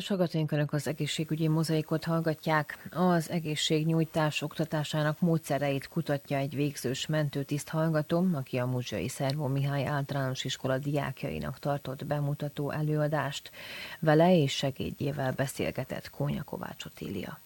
[0.00, 2.88] Kedves hallgatóink, Önök az egészségügyi mozaikot hallgatják.
[2.90, 10.44] Az egészségnyújtás oktatásának módszereit kutatja egy végzős mentőtiszt hallgató, aki a Muzsai Szervó Mihály általános
[10.44, 13.50] iskola diákjainak tartott bemutató előadást.
[13.98, 17.38] Vele és segédjével beszélgetett Kónya Kovács Otília.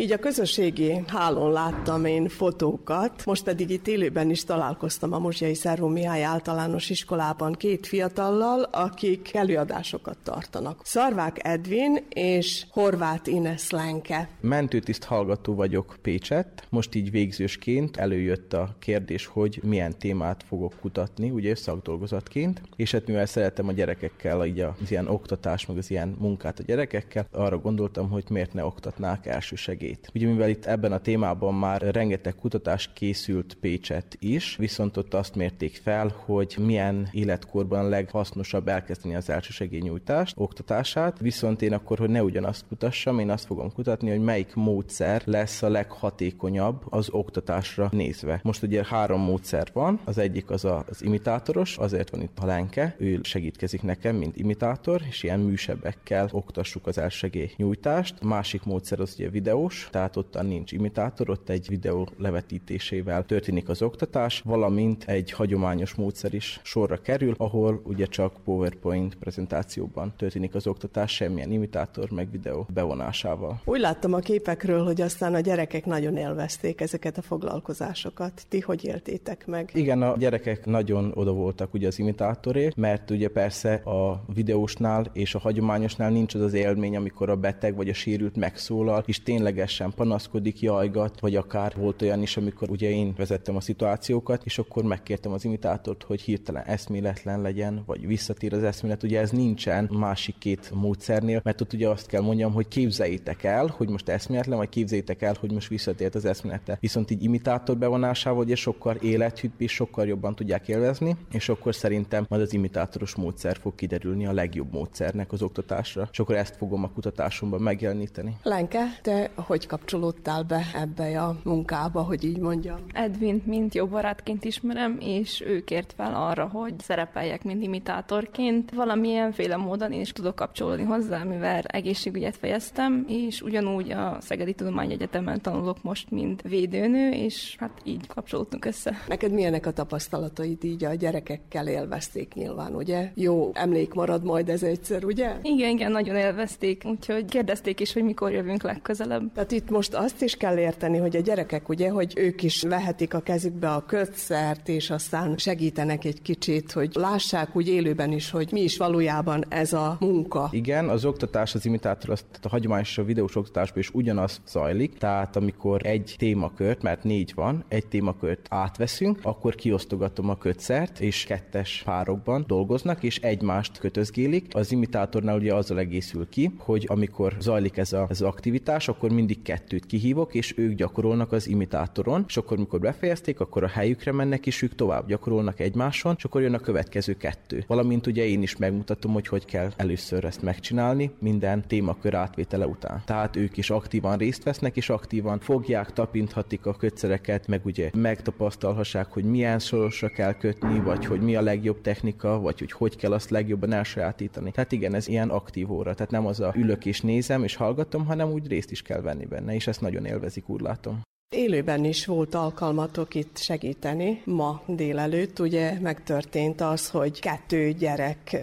[0.00, 5.54] Így a közösségi hálón láttam én fotókat, most pedig itt élőben is találkoztam a Mosjai
[5.54, 10.80] Szervó Mihály általános iskolában két fiatallal, akik előadásokat tartanak.
[10.84, 14.28] Szarvák Edvin és Horváth Ines Lenke.
[14.40, 21.30] Mentőtiszt hallgató vagyok Pécset, most így végzősként előjött a kérdés, hogy milyen témát fogok kutatni,
[21.30, 26.16] ugye szakdolgozatként, és hát mivel szeretem a gyerekekkel így az ilyen oktatás, meg az ilyen
[26.18, 30.10] munkát a gyerekekkel, arra gondoltam, hogy miért ne oktatnák elsősegélyt segít.
[30.14, 35.34] Ugye mivel itt ebben a témában már rengeteg kutatás készült Pécset is, viszont ott azt
[35.34, 42.22] mérték fel, hogy milyen életkorban leghasznosabb elkezdeni az elsősegélynyújtást, oktatását, viszont én akkor, hogy ne
[42.22, 48.40] ugyanazt kutassam, én azt fogom kutatni, hogy melyik módszer lesz a leghatékonyabb az oktatásra nézve.
[48.42, 52.94] Most ugye három módszer van, az egyik az az imitátoros, azért van itt a Lenke,
[52.98, 58.14] ő segítkezik nekem, mint imitátor, és ilyen műsebbekkel oktassuk az elsősegély nyújtást.
[58.20, 63.68] A másik módszer az ugye videós, tehát ott nincs imitátor, ott egy videó levetítésével történik
[63.68, 70.54] az oktatás, valamint egy hagyományos módszer is sorra kerül, ahol ugye csak PowerPoint prezentációban történik
[70.54, 73.60] az oktatás, semmilyen imitátor meg videó bevonásával.
[73.64, 78.42] Úgy láttam a képekről, hogy aztán a gyerekek nagyon élvezték ezeket a foglalkozásokat.
[78.48, 79.70] Ti hogy éltétek meg?
[79.74, 85.34] Igen, a gyerekek nagyon oda voltak ugye az imitátoré, mert ugye persze a videósnál és
[85.34, 89.59] a hagyományosnál nincs az az élmény, amikor a beteg vagy a sérült megszólal, és tényleges
[89.60, 94.58] teljesen panaszkodik, jajgat, vagy akár volt olyan is, amikor ugye én vezettem a szituációkat, és
[94.58, 99.02] akkor megkértem az imitátort, hogy hirtelen eszméletlen legyen, vagy visszatér az eszmélet.
[99.02, 103.74] Ugye ez nincsen másik két módszernél, mert ott ugye azt kell mondjam, hogy képzeljétek el,
[103.76, 106.76] hogy most eszméletlen, vagy képzeljétek el, hogy most visszatért az eszmélete.
[106.80, 112.26] Viszont így imitátor bevonásával ugye sokkal élethűbb és sokkal jobban tudják élvezni, és akkor szerintem
[112.28, 116.84] majd az imitátoros módszer fog kiderülni a legjobb módszernek az oktatásra, és akkor ezt fogom
[116.84, 118.36] a kutatásomban megjeleníteni.
[118.42, 122.76] Lenke, te hogy kapcsolódtál be ebbe a munkába, hogy így mondjam?
[122.92, 128.70] Edwin, mint jó barátként ismerem, és ő kért fel arra, hogy szerepeljek, mint imitátorként.
[128.74, 135.40] Valamilyenféle módon én is tudok kapcsolódni hozzá, mivel egészségügyet fejeztem, és ugyanúgy a Szegedi Tudományegyetemen
[135.40, 138.96] tanulok most, mint védőnő, és hát így kapcsolódtunk össze.
[139.08, 143.10] Neked milyenek a tapasztalataid így a gyerekekkel élvezték nyilván, ugye?
[143.14, 145.36] Jó emlék marad majd ez egyszer, ugye?
[145.42, 149.38] Igen, igen, nagyon élvezték, úgyhogy kérdezték is, hogy mikor jövünk legközelebb.
[149.40, 153.14] Tehát itt most azt is kell érteni, hogy a gyerekek ugye, hogy ők is vehetik
[153.14, 158.48] a kezükbe a kötszert, és aztán segítenek egy kicsit, hogy lássák úgy élőben is, hogy
[158.52, 160.48] mi is valójában ez a munka.
[160.52, 164.98] Igen, az oktatás, az imitátor, az, tehát a hagyományos a videós oktatásban is ugyanaz zajlik,
[164.98, 171.24] tehát amikor egy témakört, mert négy van, egy témakört átveszünk, akkor kiosztogatom a kötszert, és
[171.24, 174.54] kettes párokban dolgoznak, és egymást kötözgélik.
[174.54, 179.10] Az imitátornál ugye azzal egészül ki, hogy amikor zajlik ez, a, ez az aktivitás, akkor
[179.10, 184.12] mindig kettőt kihívok, és ők gyakorolnak az imitátoron, és akkor, mikor befejezték, akkor a helyükre
[184.12, 187.64] mennek, és ők tovább gyakorolnak egymáson, és akkor jön a következő kettő.
[187.66, 193.02] Valamint ugye én is megmutatom, hogy hogy kell először ezt megcsinálni, minden témakör átvétele után.
[193.04, 199.12] Tehát ők is aktívan részt vesznek, és aktívan fogják, tapinthatik a kötszereket, meg ugye megtapasztalhassák,
[199.12, 203.12] hogy milyen sorosra kell kötni, vagy hogy mi a legjobb technika, vagy hogy hogy kell
[203.12, 204.50] azt legjobban elsajátítani.
[204.50, 205.94] Tehát igen, ez ilyen aktív óra.
[205.94, 209.19] Tehát nem az a ülök és nézem és hallgatom, hanem úgy részt is kell venni
[209.24, 211.00] benne, és ezt nagyon élvezik, úgy látom.
[211.36, 214.22] Élőben is volt alkalmatok itt segíteni.
[214.24, 218.36] Ma délelőtt ugye megtörtént az, hogy kettő gyerek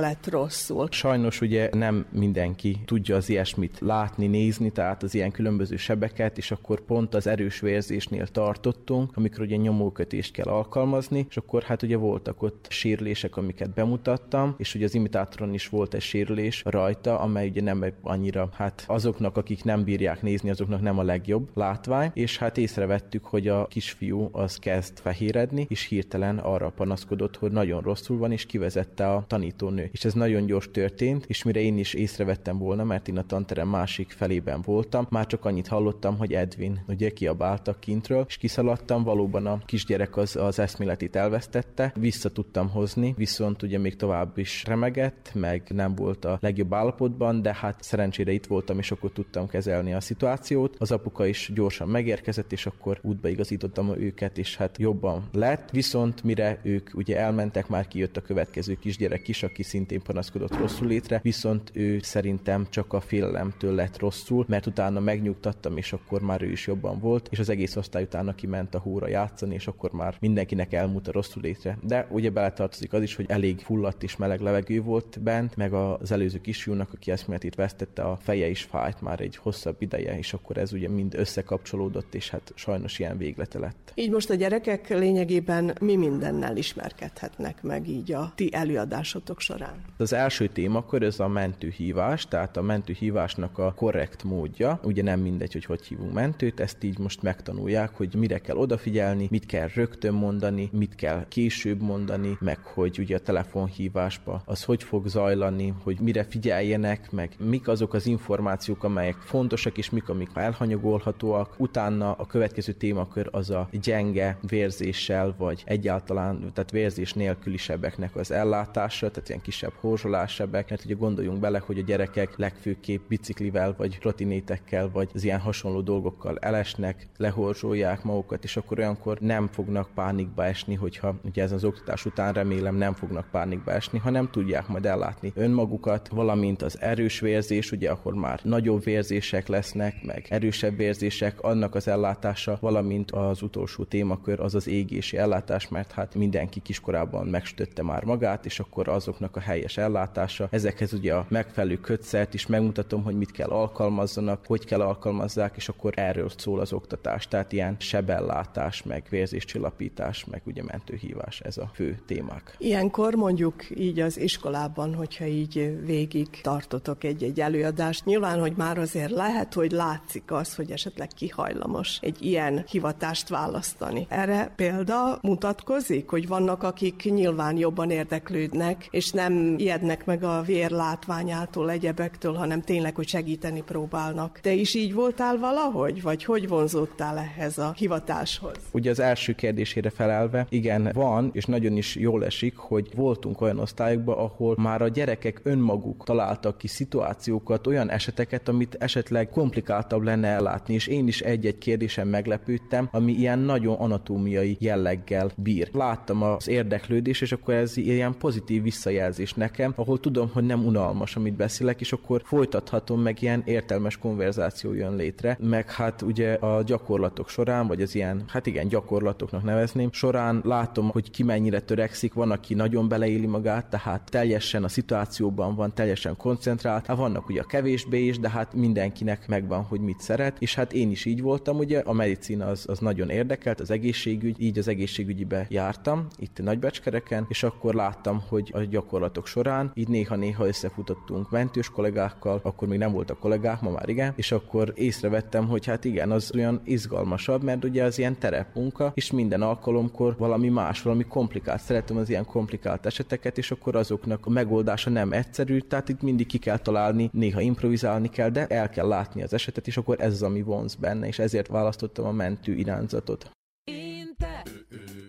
[0.00, 0.88] lett rosszul.
[0.90, 6.50] Sajnos ugye nem mindenki tudja az ilyesmit látni, nézni, tehát az ilyen különböző sebeket, és
[6.50, 11.96] akkor pont az erős vérzésnél tartottunk, amikor ugye nyomókötést kell alkalmazni, és akkor hát ugye
[11.96, 17.48] voltak ott sérülések, amiket bemutattam, és ugye az imitátoron is volt egy sérülés rajta, amely
[17.48, 22.38] ugye nem annyira, hát azoknak, akik nem bírják nézni, azoknak nem a legjobb látvány, és
[22.38, 28.18] hát észrevettük, hogy a kisfiú az kezd fehéredni, és hirtelen arra panaszkodott, hogy nagyon rosszul
[28.18, 32.58] van, és kivezette a tanítónő és ez nagyon gyors történt, és mire én is észrevettem
[32.58, 37.10] volna, mert én a tanterem másik felében voltam, már csak annyit hallottam, hogy Edwin ugye
[37.10, 43.62] kiabáltak kintről, és kiszaladtam, valóban a kisgyerek az, az eszméletét elvesztette, vissza tudtam hozni, viszont
[43.62, 48.46] ugye még tovább is remegett, meg nem volt a legjobb állapotban, de hát szerencsére itt
[48.46, 50.76] voltam, és akkor tudtam kezelni a szituációt.
[50.78, 56.22] Az apuka is gyorsan megérkezett, és akkor útba igazítottam őket, és hát jobban lett, viszont
[56.22, 61.20] mire ők ugye elmentek, már kijött a következő kisgyerek is, aki szintén panaszkodott rosszul létre,
[61.22, 66.50] viszont ő szerintem csak a félelemtől lett rosszul, mert utána megnyugtattam, és akkor már ő
[66.50, 70.16] is jobban volt, és az egész osztály utána kiment a hóra játszani, és akkor már
[70.20, 71.78] mindenkinek elmúlt a rosszul létre.
[71.82, 76.12] De ugye beletartozik az is, hogy elég fulladt és meleg levegő volt bent, meg az
[76.12, 80.56] előző kisfiúnak, aki eszméletét vesztette, a feje is fájt már egy hosszabb ideje, és akkor
[80.56, 83.92] ez ugye mind összekapcsolódott, és hát sajnos ilyen véglete lett.
[83.94, 89.62] Így most a gyerekek lényegében mi mindennel ismerkedhetnek meg így a ti előadásotok során?
[89.96, 94.80] Az első témakör ez a mentőhívás, tehát a mentőhívásnak a korrekt módja.
[94.82, 99.26] Ugye nem mindegy, hogy hogy hívunk mentőt, ezt így most megtanulják, hogy mire kell odafigyelni,
[99.30, 104.82] mit kell rögtön mondani, mit kell később mondani, meg hogy ugye a telefonhívásba az hogy
[104.82, 110.30] fog zajlani, hogy mire figyeljenek, meg mik azok az információk, amelyek fontosak, és mik, amik
[110.34, 111.54] elhanyagolhatóak.
[111.58, 118.30] Utána a következő témakör az a gyenge vérzéssel, vagy egyáltalán, tehát vérzés nélküli sebeknek az
[118.30, 123.96] ellátása, tehát ilyen kisebb horzsolássebek, mert ugye gondoljunk bele, hogy a gyerekek legfőképp biciklivel, vagy
[124.00, 130.44] trotinétekkel, vagy az ilyen hasonló dolgokkal elesnek, lehorzsolják magukat, és akkor olyankor nem fognak pánikba
[130.44, 134.86] esni, hogyha ugye ez az oktatás után remélem nem fognak pánikba esni, hanem tudják majd
[134.86, 141.40] ellátni önmagukat, valamint az erős vérzés, ugye ahol már nagyobb vérzések lesznek, meg erősebb vérzések,
[141.40, 147.26] annak az ellátása, valamint az utolsó témakör az az égési ellátás, mert hát mindenki kiskorában
[147.26, 150.48] megstötte már magát, és akkor azoknak a helyes ellátása.
[150.50, 155.68] Ezekhez ugye a megfelelő kötszert is megmutatom, hogy mit kell alkalmazzanak, hogy kell alkalmazzák, és
[155.68, 157.28] akkor erről szól az oktatás.
[157.28, 162.54] Tehát ilyen sebellátás, meg vérzéscsillapítás, meg ugye mentőhívás, ez a fő témák.
[162.58, 169.10] Ilyenkor mondjuk így az iskolában, hogyha így végig tartotok egy-egy előadást, nyilván, hogy már azért
[169.10, 174.06] lehet, hogy látszik az, hogy esetleg kihajlamos egy ilyen hivatást választani.
[174.08, 179.23] Erre példa mutatkozik, hogy vannak, akik nyilván jobban érdeklődnek, és nem
[179.56, 184.38] ijednek meg a vér látványától, egyebektől, hanem tényleg, hogy segíteni próbálnak.
[184.42, 188.56] Te is így voltál valahogy, vagy hogy vonzódtál ehhez a hivatáshoz?
[188.72, 193.58] Ugye az első kérdésére felelve, igen, van, és nagyon is jól esik, hogy voltunk olyan
[193.58, 200.28] osztályokban, ahol már a gyerekek önmaguk találtak ki szituációkat, olyan eseteket, amit esetleg komplikáltabb lenne
[200.28, 205.68] ellátni, és én is egy-egy kérdésen meglepődtem, ami ilyen nagyon anatómiai jelleggel bír.
[205.72, 211.16] Láttam az érdeklődés, és akkor ez ilyen pozitív visszajelzés nekem, ahol tudom, hogy nem unalmas,
[211.16, 216.62] amit beszélek, és akkor folytathatom, meg ilyen értelmes konverzáció jön létre, meg hát ugye a
[216.62, 222.14] gyakorlatok során, vagy az ilyen, hát igen, gyakorlatoknak nevezném, során látom, hogy ki mennyire törekszik,
[222.14, 227.40] van, aki nagyon beleéli magát, tehát teljesen a szituációban van, teljesen koncentrált, hát vannak ugye
[227.40, 231.22] a kevésbé is, de hát mindenkinek megvan, hogy mit szeret, és hát én is így
[231.22, 236.42] voltam, ugye a medicina az, az nagyon érdekelt, az egészségügy, így az egészségügyibe jártam, itt
[236.42, 238.58] Nagybecskereken, és akkor láttam, hogy a
[239.04, 244.12] gyakorlatok során így néha-néha összefutottunk mentős kollégákkal, akkor még nem voltak kollégák, ma már igen,
[244.16, 249.10] és akkor észrevettem, hogy hát igen, az olyan izgalmasabb, mert ugye az ilyen terepmunka, és
[249.10, 251.60] minden alkalomkor valami más, valami komplikált.
[251.60, 256.26] Szeretem az ilyen komplikált eseteket, és akkor azoknak a megoldása nem egyszerű, tehát itt mindig
[256.26, 260.12] ki kell találni, néha improvizálni kell, de el kell látni az esetet, és akkor ez
[260.12, 263.30] az, ami vonz benne, és ezért választottam a mentő irányzatot.
[263.64, 265.03] Ez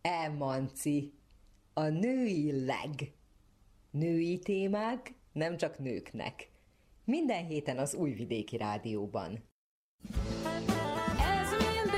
[0.01, 1.13] Emanci,
[1.73, 3.13] a női leg.
[3.91, 6.49] Női témák nem csak nőknek.
[7.03, 9.49] Minden héten az Újvidéki Rádióban.
[11.19, 11.97] Ez ez.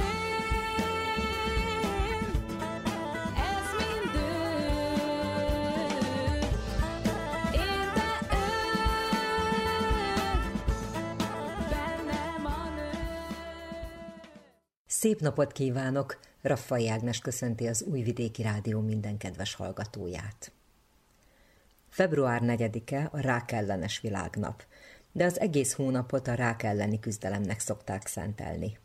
[14.85, 16.19] Szép napot kívánok!
[16.41, 20.58] Raffai Ágnes köszönti az Újvidéki Rádió minden kedves hallgatóját.
[21.89, 24.63] Február 4-e a rák ellenes világnap,
[25.11, 28.77] de az egész hónapot a rák elleni küzdelemnek szokták szentelni.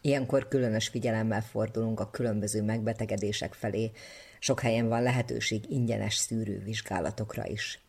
[0.00, 3.90] Ilyenkor különös figyelemmel fordulunk a különböző megbetegedések felé,
[4.38, 7.80] sok helyen van lehetőség ingyenes szűrővizsgálatokra is.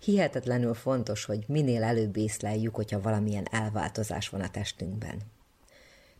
[0.00, 5.18] Hihetetlenül fontos, hogy minél előbb észleljük, hogyha valamilyen elváltozás van a testünkben.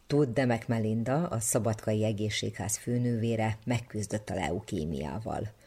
[0.06, 5.48] Tóth Demek Melinda, a Szabadkai Egészségház főnővére megküzdött a leukémiával–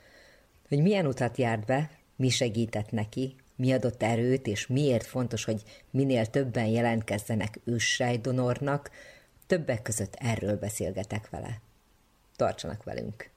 [0.67, 5.61] hogy milyen utat járt be, mi segített neki, mi adott erőt, és miért fontos, hogy
[5.91, 7.59] minél többen jelentkezzenek
[8.21, 8.91] donornak,
[9.47, 11.61] többek között erről beszélgetek vele.
[12.35, 13.33] Tartsanak velünk!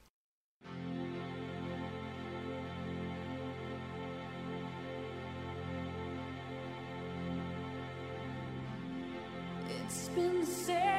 [9.69, 10.98] It's been said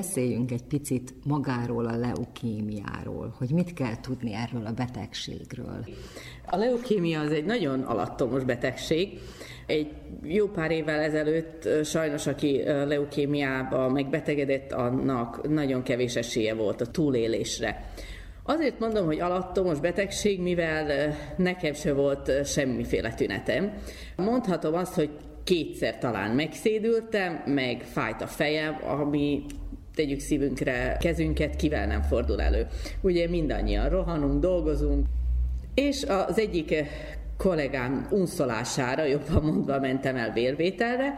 [0.00, 5.86] Beszéljünk egy picit magáról a leukémiáról, hogy mit kell tudni erről a betegségről.
[6.46, 9.18] A leukémia az egy nagyon alattomos betegség.
[9.66, 9.92] Egy
[10.22, 17.92] jó pár évvel ezelőtt sajnos, aki leukémiába megbetegedett, annak nagyon kevés esélye volt a túlélésre.
[18.42, 23.72] Azért mondom, hogy alattomos betegség, mivel nekem se volt semmiféle tünetem.
[24.16, 25.10] Mondhatom azt, hogy
[25.44, 29.44] kétszer talán megszédültem, meg fájt a fejem, ami
[30.00, 32.66] tegyük szívünkre kezünket, kivel nem fordul elő.
[33.00, 35.06] Ugye mindannyian rohanunk, dolgozunk,
[35.74, 36.74] és az egyik
[37.36, 41.14] kollégám unszolására, jobban mondva mentem el vérvételre,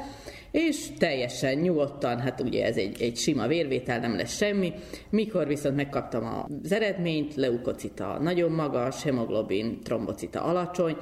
[0.51, 4.73] és teljesen nyugodtan, hát ugye ez egy, egy sima vérvétel, nem lesz semmi.
[5.11, 10.97] Mikor viszont megkaptam az eredményt, leukocita nagyon magas, hemoglobin, trombocita alacsony,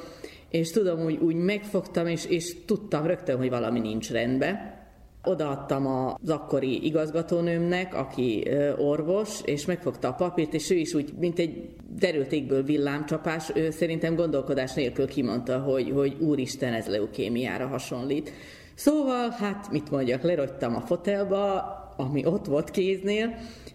[0.51, 4.80] és tudom, úgy, úgy megfogtam, és, és tudtam rögtön, hogy valami nincs rendben.
[5.25, 8.49] Odaadtam az akkori igazgatónőmnek, aki
[8.79, 11.68] orvos, és megfogta a papírt, és ő is úgy, mint egy
[11.99, 18.33] derültékből villámcsapás, ő szerintem gondolkodás nélkül kimondta, hogy, hogy úristen, ez leukémiára hasonlít.
[18.75, 21.62] Szóval, hát mit mondjak, lerogytam a fotelba,
[21.97, 23.35] ami ott volt kéznél,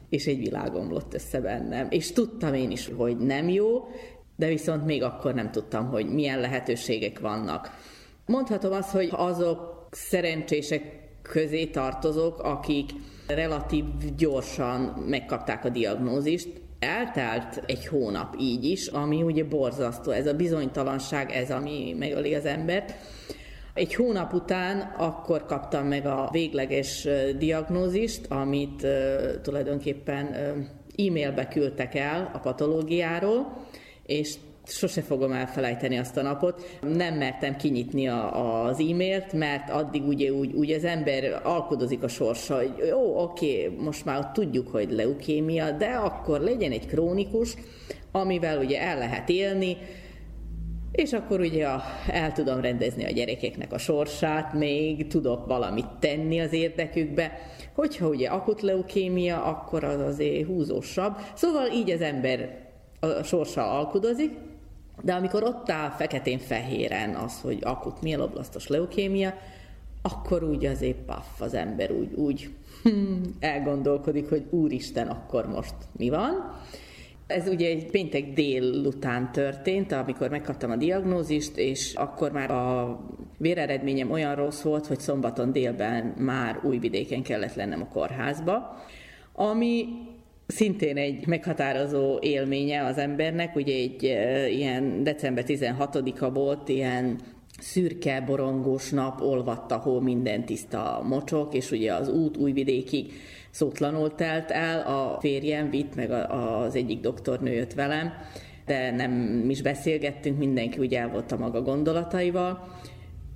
[0.09, 1.87] és egy világomlott össze bennem.
[1.89, 3.87] És tudtam én is, hogy nem jó,
[4.35, 7.69] de viszont még akkor nem tudtam, hogy milyen lehetőségek vannak.
[8.25, 12.89] Mondhatom azt, hogy azok szerencsések közé tartozok, akik
[13.27, 13.85] relatív
[14.17, 16.47] gyorsan megkapták a diagnózist.
[16.79, 20.11] Eltelt egy hónap így is, ami ugye borzasztó.
[20.11, 22.93] Ez a bizonytalanság, ez ami megöli az embert.
[23.73, 27.07] Egy hónap után akkor kaptam meg a végleges
[27.37, 28.87] diagnózist, amit
[29.41, 30.25] tulajdonképpen
[30.97, 33.65] e-mailbe küldtek el a patológiáról,
[34.05, 36.79] és sose fogom elfelejteni azt a napot.
[36.81, 42.07] Nem mertem kinyitni a, az e-mailt, mert addig ugye úgy, úgy az ember alkodozik a
[42.07, 47.55] sorsa, hogy jó, oké, most már tudjuk, hogy leukémia, de akkor legyen egy krónikus,
[48.11, 49.77] amivel ugye el lehet élni,
[50.91, 51.67] és akkor ugye
[52.07, 57.39] el tudom rendezni a gyerekeknek a sorsát, még tudok valamit tenni az érdekükbe.
[57.73, 61.17] Hogyha ugye akut leukémia, akkor az azért húzósabb.
[61.33, 62.63] Szóval így az ember
[62.99, 64.31] a sorsa alkudozik,
[65.01, 69.33] de amikor ott áll feketén-fehéren az, hogy akut mieloblasztos leukémia,
[70.01, 72.49] akkor úgy azért paff az ember úgy, úgy
[72.83, 76.59] hmm, elgondolkodik, hogy úristen, akkor most mi van.
[77.27, 82.99] Ez ugye egy péntek délután történt, amikor megkaptam a diagnózist, és akkor már a
[83.37, 88.83] véreredményem olyan rossz volt, hogy szombaton délben már újvidéken kellett lennem a kórházba,
[89.33, 89.87] ami
[90.47, 94.03] szintén egy meghatározó élménye az embernek, ugye egy
[94.53, 97.19] ilyen december 16-a volt, ilyen
[97.59, 103.13] szürke, borongós nap, olvadt a hó, minden tiszta mocsok, és ugye az út újvidékig
[103.49, 108.13] szótlanul telt el, a férjem vitt, meg az egyik doktornő jött velem,
[108.65, 112.73] de nem is beszélgettünk, mindenki ugye el volt a maga gondolataival.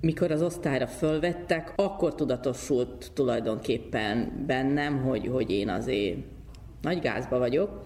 [0.00, 6.16] Mikor az osztályra fölvettek, akkor tudatosult tulajdonképpen bennem, hogy, hogy én azért
[6.82, 7.82] nagy gázba vagyok,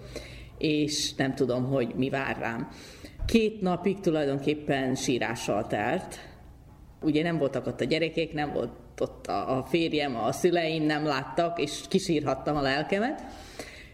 [0.57, 2.67] és nem tudom, hogy mi vár rám.
[3.25, 6.19] Két napig tulajdonképpen sírással telt.
[7.01, 11.61] Ugye nem voltak ott a gyerekek, nem volt ott a, férjem, a szüleim nem láttak,
[11.61, 13.23] és kisírhattam a lelkemet.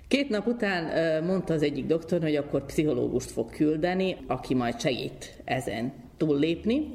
[0.07, 5.41] Két nap után mondta az egyik doktor, hogy akkor pszichológust fog küldeni, aki majd segít
[5.45, 6.87] ezen túllépni.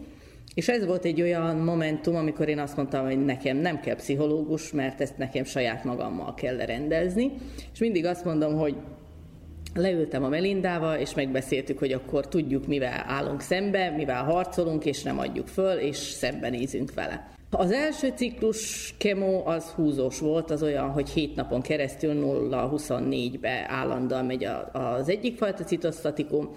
[0.57, 4.73] És ez volt egy olyan momentum, amikor én azt mondtam, hogy nekem nem kell pszichológus,
[4.73, 7.33] mert ezt nekem saját magammal kell rendezni.
[7.73, 8.77] És mindig azt mondom, hogy
[9.75, 15.19] leültem a Melindával, és megbeszéltük, hogy akkor tudjuk, mivel állunk szembe, mivel harcolunk, és nem
[15.19, 17.31] adjuk föl, és szembenézünk vele.
[17.51, 22.13] Az első ciklus kemo az húzós volt, az olyan, hogy 7 napon keresztül
[22.51, 26.49] 0-24-be állandóan megy az egyik fajta citosztatikum,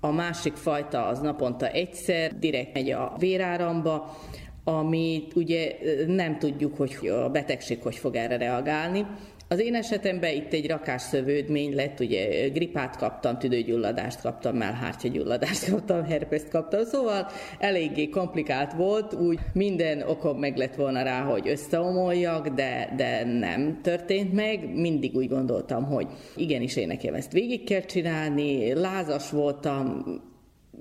[0.00, 4.16] a másik fajta az naponta egyszer, direkt megy a véráramba,
[4.64, 5.76] amit ugye
[6.06, 9.06] nem tudjuk, hogy a betegség hogy fog erre reagálni.
[9.50, 16.04] Az én esetemben itt egy rakás szövődmény lett, ugye gripát kaptam, tüdőgyulladást kaptam, mellhártyagyulladást kaptam,
[16.04, 17.26] herpeszt kaptam, szóval
[17.58, 23.80] eléggé komplikált volt, úgy minden okom meg lett volna rá, hogy összeomoljak, de, de nem
[23.82, 24.74] történt meg.
[24.74, 30.04] Mindig úgy gondoltam, hogy igenis én nekem ezt végig kell csinálni, lázas voltam,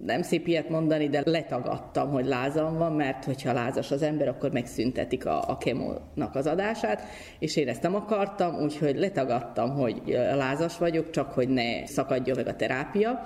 [0.06, 4.52] nem szép ilyet mondani, de letagadtam, hogy lázam van, mert hogyha lázas az ember, akkor
[4.52, 7.02] megszüntetik a, a kemónak az adását,
[7.40, 10.02] és én ezt nem akartam, úgyhogy letagadtam, hogy
[10.36, 13.22] lázas vagyok, csak hogy ne szakadjon meg a terápia.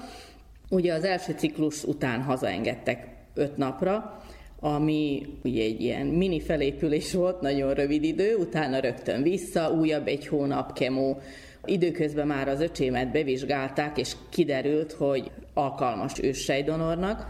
[0.69, 4.22] Ugye az első ciklus után hazaengedtek öt napra,
[4.59, 10.28] ami ugye egy ilyen mini felépülés volt, nagyon rövid idő, utána rögtön vissza, újabb egy
[10.28, 11.17] hónap kemó.
[11.66, 17.28] Időközben már az öcsémet bevizsgálták, és kiderült, hogy alkalmas őssejdonornak,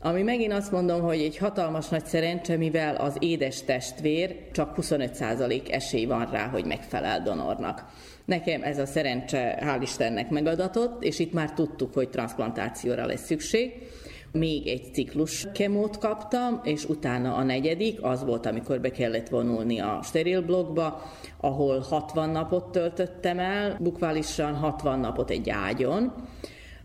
[0.00, 5.72] ami megint azt mondom, hogy egy hatalmas nagy szerencse, mivel az édes testvér csak 25%
[5.72, 7.84] esély van rá, hogy megfelel donornak.
[8.24, 13.72] Nekem ez a szerencse hál' Istennek megadatott, és itt már tudtuk, hogy transplantációra lesz szükség.
[14.38, 19.80] Még egy ciklus kemót kaptam, és utána a negyedik, az volt, amikor be kellett vonulni
[19.80, 21.02] a steril blokkba,
[21.40, 26.12] ahol 60 napot töltöttem el, bukválisan 60 napot egy ágyon,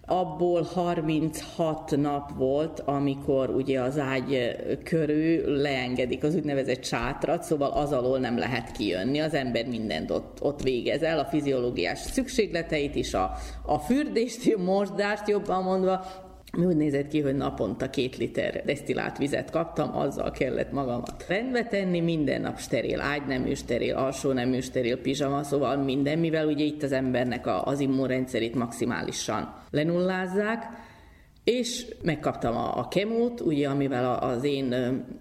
[0.05, 7.91] abból 36 nap volt, amikor ugye az ágy körül leengedik az úgynevezett sátrat, szóval az
[7.91, 13.13] alól nem lehet kijönni, az ember mindent ott, ott végez el, a fiziológiás szükségleteit is,
[13.13, 13.31] a,
[13.65, 16.05] a fürdést, a mosdást jobban mondva,
[16.57, 21.99] úgy nézett ki, hogy naponta két liter desztillált vizet kaptam, azzal kellett magamat rendbe tenni,
[21.99, 26.91] minden nap steril ágynemű, steril alsó nemű, steril pizsama, szóval minden, mivel ugye itt az
[26.91, 30.63] embernek az immunrendszerét maximálisan lenullázzák,
[31.43, 34.75] és megkaptam a, a kemót, ugye, amivel az én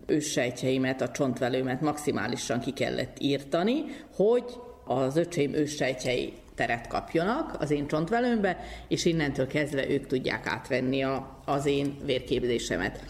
[0.07, 4.45] őssejtjeimet, a csontvelőmet maximálisan ki kellett írtani, hogy
[4.85, 11.41] az öcsém őssejtjei teret kapjanak az én csontvelőmbe, és innentől kezdve ők tudják átvenni a,
[11.45, 13.05] az én vérképzésemet.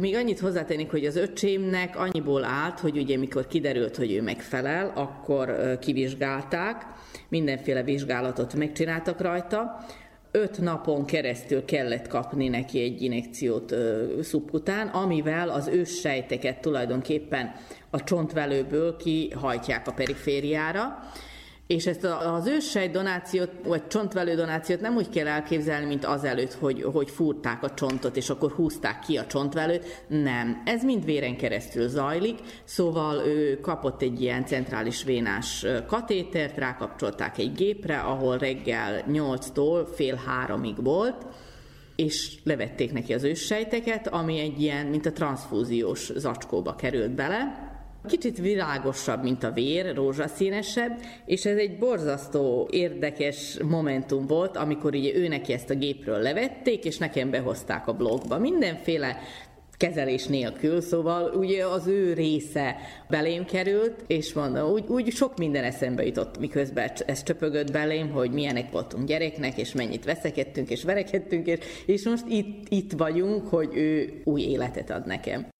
[0.00, 4.92] Még annyit hozzátennék, hogy az öcsémnek annyiból állt, hogy ugye mikor kiderült, hogy ő megfelel,
[4.94, 6.86] akkor kivizsgálták,
[7.28, 9.84] mindenféle vizsgálatot megcsináltak rajta,
[10.30, 13.74] öt napon keresztül kellett kapni neki egy injekciót
[14.22, 17.52] szubkután, amivel az őssejteket tulajdonképpen
[17.90, 20.98] a csontvelőből kihajtják a perifériára,
[21.66, 26.82] és ezt az őssejt donációt, vagy csontvelő donációt nem úgy kell elképzelni, mint azelőtt, hogy,
[26.82, 30.04] hogy fúrták a csontot, és akkor húzták ki a csontvelőt.
[30.08, 30.62] Nem.
[30.64, 37.52] Ez mind véren keresztül zajlik, szóval ő kapott egy ilyen centrális vénás katétert, rákapcsolták egy
[37.52, 41.26] gépre, ahol reggel 8-tól fél háromig volt,
[41.96, 47.74] és levették neki az őssejteket, ami egy ilyen, mint a transfúziós zacskóba került bele,
[48.06, 55.14] Kicsit világosabb, mint a vér, rózsaszínesebb, és ez egy borzasztó érdekes momentum volt, amikor ugye
[55.14, 58.38] ő neki ezt a gépről levették, és nekem behozták a blogba.
[58.38, 59.16] Mindenféle
[59.76, 62.76] kezelés nélkül, szóval ugye az ő része
[63.08, 68.30] belém került, és mondom, úgy, úgy sok minden eszembe jutott, miközben ez csöpögött belém, hogy
[68.30, 73.76] milyenek voltunk gyereknek, és mennyit veszekedtünk, és verekedtünk, és, és most itt, itt vagyunk, hogy
[73.76, 75.54] ő új életet ad nekem.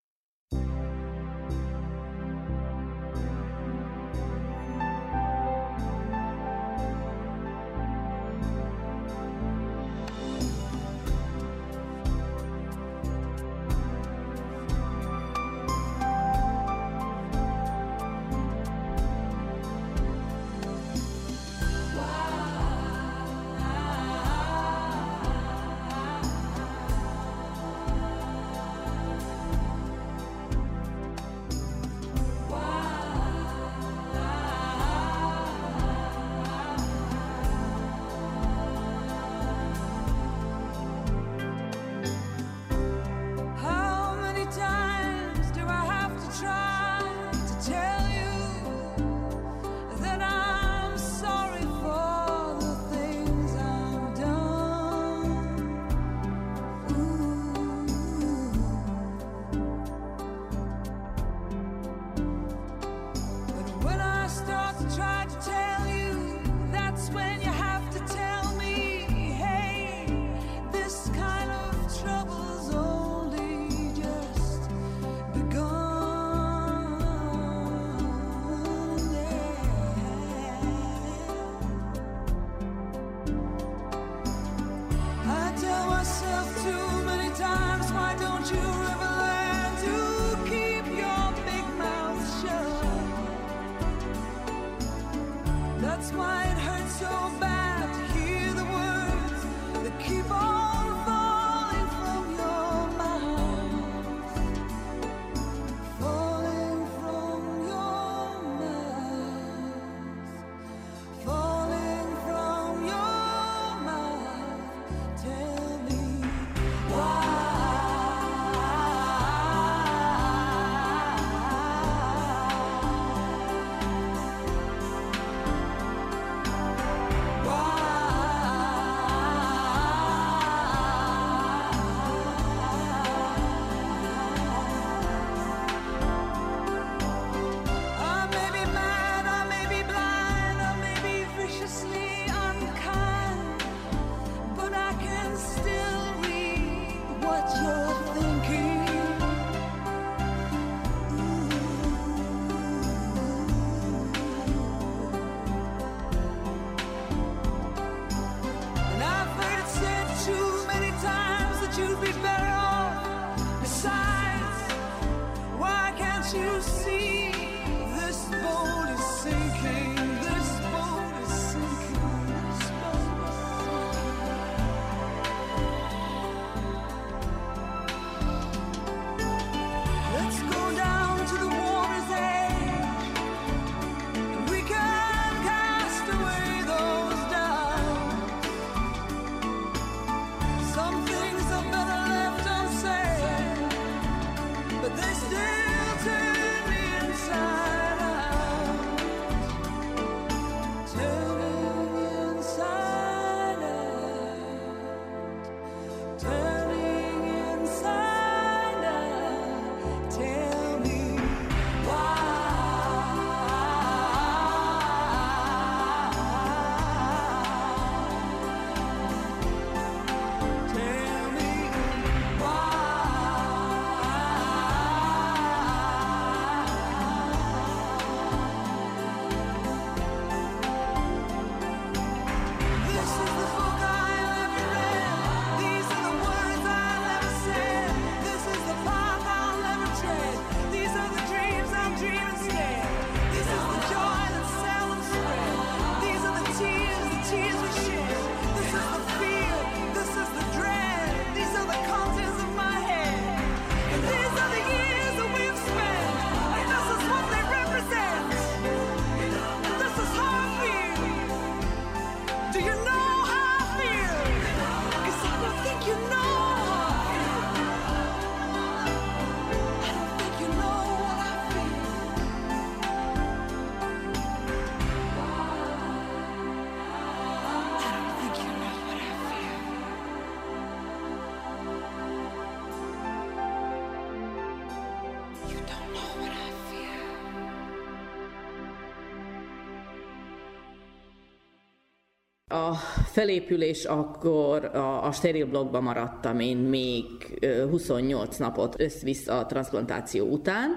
[292.56, 292.74] A
[293.12, 297.04] felépülés akkor a, a steril blokkban maradtam én még
[297.40, 300.70] ö, 28 napot össz-vissza a transplantáció után.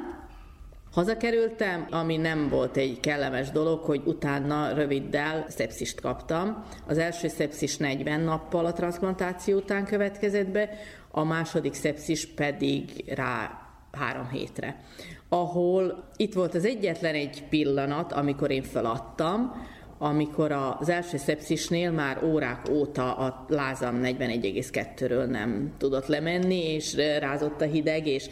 [0.92, 6.64] Hazakerültem, ami nem volt egy kellemes dolog, hogy utána röviddel szepszist kaptam.
[6.88, 10.70] Az első szepszis 40 nappal a transplantáció után következett be,
[11.12, 13.62] a második szepszis pedig rá
[13.92, 14.84] három hétre.
[15.30, 19.54] Ahol itt volt az egyetlen egy pillanat, amikor én feladtam,
[20.02, 27.62] amikor az első szepszisnél már órák óta a lázam 41,2-ről nem tudott lemenni, és rázott
[27.62, 28.30] a hideg, és,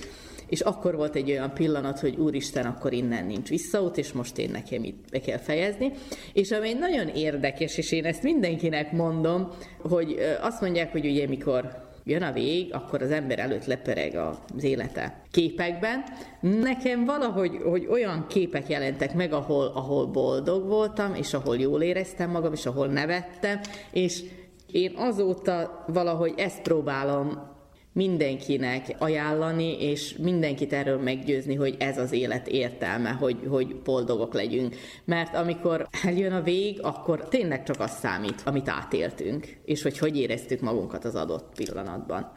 [0.48, 4.50] és akkor volt egy olyan pillanat, hogy úristen, akkor innen nincs visszaút, és most én
[4.52, 5.92] nekem itt be kell fejezni.
[6.34, 9.48] És ami nagyon érdekes, és én ezt mindenkinek mondom,
[9.82, 14.64] hogy azt mondják, hogy ugye mikor jön a vég, akkor az ember előtt lepereg az
[14.64, 16.04] élete képekben.
[16.40, 22.30] Nekem valahogy hogy olyan képek jelentek meg, ahol, ahol boldog voltam, és ahol jól éreztem
[22.30, 23.60] magam, és ahol nevettem,
[23.92, 24.24] és
[24.72, 27.56] én azóta valahogy ezt próbálom
[27.98, 34.76] mindenkinek ajánlani, és mindenkit erről meggyőzni, hogy ez az élet értelme, hogy, hogy boldogok legyünk.
[35.06, 40.18] Mert amikor eljön a vég, akkor tényleg csak az számít, amit átéltünk, és hogy hogy
[40.18, 42.32] éreztük magunkat az adott pillanatban.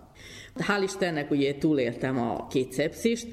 [0.56, 3.26] Hál' Istennek ugye túléltem a két szepszist,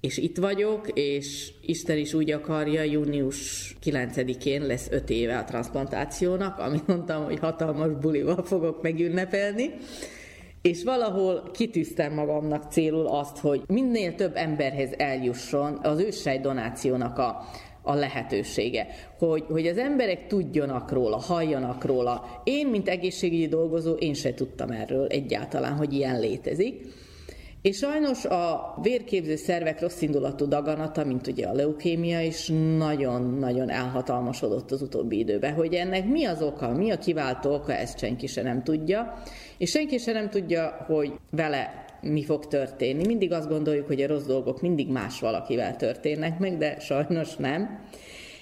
[0.00, 6.58] és itt vagyok, és Isten is úgy akarja, június 9-én lesz 5 éve a transplantációnak,
[6.58, 9.70] amit mondtam, hogy hatalmas bulival fogok megünnepelni,
[10.62, 17.44] és valahol kitűztem magamnak célul azt, hogy minél több emberhez eljusson az őssej donációnak a,
[17.82, 18.86] a lehetősége,
[19.18, 22.40] hogy, hogy az emberek tudjanak róla, halljanak róla.
[22.44, 26.86] Én, mint egészségügyi dolgozó, én se tudtam erről egyáltalán, hogy ilyen létezik.
[27.62, 34.82] És sajnos a vérképző szervek rosszindulatú daganata, mint ugye a leukémia is nagyon-nagyon elhatalmasodott az
[34.82, 38.62] utóbbi időben, hogy ennek mi az oka, mi a kiváltó oka, ezt senki se nem
[38.62, 39.22] tudja,
[39.62, 43.06] és senki se nem tudja, hogy vele mi fog történni.
[43.06, 47.84] Mindig azt gondoljuk, hogy a rossz dolgok mindig más valakivel történnek meg, de sajnos nem.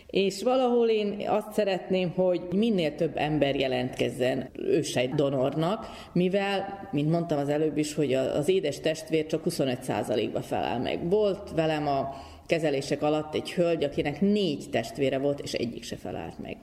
[0.06, 7.38] És valahol én azt szeretném, hogy minél több ember jelentkezzen ősejt donornak, mivel, mint mondtam
[7.38, 11.08] az előbb is, hogy az édes testvér csak 25%-ba felel meg.
[11.08, 12.08] Volt velem a
[12.46, 16.56] kezelések alatt egy hölgy, akinek négy testvére volt, és egyik se felelt meg.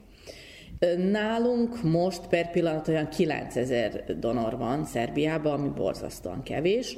[1.10, 6.96] Nálunk most per pillanat olyan 9000 donor van Szerbiában, ami borzasztóan kevés.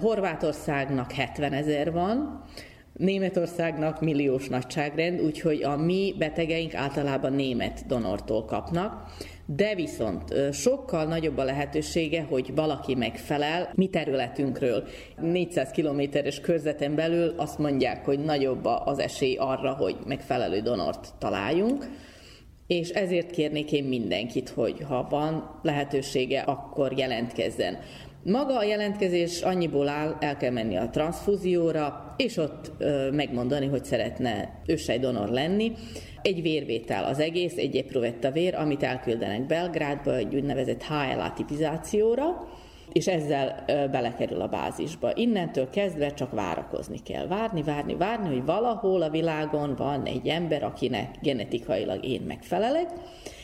[0.00, 2.44] Horvátországnak 70 ezer van,
[2.92, 9.14] Németországnak milliós nagyságrend, úgyhogy a mi betegeink általában német donortól kapnak.
[9.46, 14.84] de viszont sokkal nagyobb a lehetősége, hogy valaki megfelel mi területünkről.
[15.20, 21.88] 400 kilométeres körzeten belül azt mondják, hogy nagyobb az esély arra, hogy megfelelő donort találjunk,
[22.66, 27.78] és ezért kérnék én mindenkit, hogy ha van lehetősége, akkor jelentkezzen.
[28.22, 33.84] Maga a jelentkezés annyiból áll, el kell menni a transfúzióra, és ott ö, megmondani, hogy
[33.84, 35.72] szeretne ősejjdonor lenni.
[36.22, 42.48] Egy vérvétel az egész, egy eprovetta vér, amit elküldenek Belgrádba egy úgynevezett HLA tipizációra,
[42.96, 45.10] és ezzel belekerül a bázisba.
[45.14, 47.26] Innentől kezdve csak várakozni kell.
[47.26, 52.90] Várni, várni, várni, hogy valahol a világon van egy ember, akinek genetikailag én megfelelek,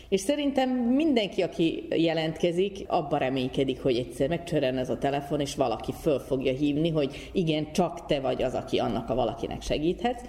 [0.08, 5.92] és szerintem mindenki, aki jelentkezik, abba reménykedik, hogy egyszer megcsörren ez a telefon, és valaki
[6.00, 10.22] föl fogja hívni, hogy igen, csak te vagy az, aki annak a valakinek segíthetsz.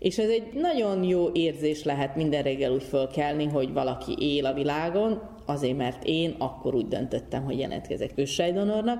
[0.00, 4.52] És ez egy nagyon jó érzés lehet minden reggel úgy fölkelni, hogy valaki él a
[4.52, 8.98] világon, azért mert én akkor úgy döntöttem, hogy jelentkezek őssejdonornak,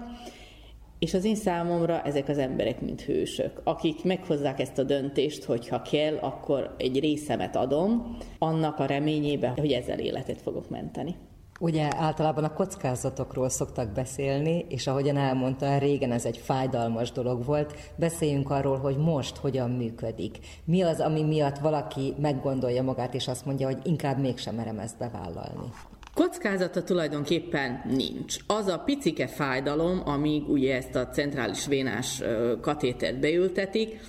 [0.98, 5.68] és az én számomra ezek az emberek mint hősök, akik meghozzák ezt a döntést, hogy
[5.68, 11.14] ha kell, akkor egy részemet adom, annak a reményében, hogy ezzel életet fogok menteni.
[11.62, 17.74] Ugye általában a kockázatokról szoktak beszélni, és ahogyan elmondta, régen ez egy fájdalmas dolog volt.
[17.96, 20.38] Beszéljünk arról, hogy most hogyan működik.
[20.64, 24.98] Mi az, ami miatt valaki meggondolja magát, és azt mondja, hogy inkább mégsem merem ezt
[24.98, 25.72] bevállalni.
[26.14, 28.36] Kockázata tulajdonképpen nincs.
[28.46, 32.22] Az a picike fájdalom, amíg ugye ezt a centrális vénás
[32.60, 34.00] katétert beültetik,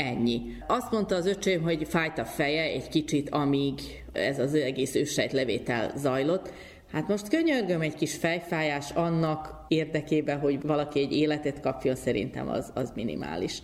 [0.00, 0.42] ennyi.
[0.66, 3.80] Azt mondta az öcsém, hogy fájt a feje egy kicsit, amíg
[4.12, 6.52] ez az egész őssejtlevétel zajlott.
[6.92, 12.70] Hát most könyörgöm egy kis fejfájás annak érdekében, hogy valaki egy életet kapjon, szerintem az,
[12.74, 13.60] az minimális.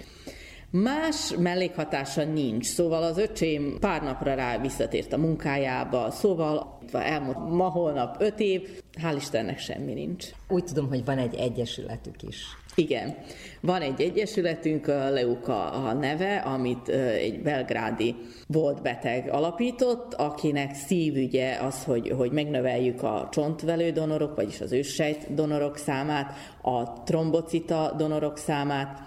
[0.70, 7.68] Más mellékhatása nincs, szóval az öcsém pár napra rá visszatért a munkájába, szóval elmúlt ma
[7.68, 10.26] holnap öt év, hál' Istennek semmi nincs.
[10.48, 12.44] Úgy tudom, hogy van egy egyesületük is.
[12.74, 13.14] Igen,
[13.60, 18.14] van egy egyesületünk, a Leuka a neve, amit egy belgrádi
[18.46, 25.34] volt beteg alapított, akinek szívügye az, hogy, hogy megnöveljük a csontvelő donorok, vagyis az őssejt
[25.34, 28.98] donorok számát, a trombocita donorok számát,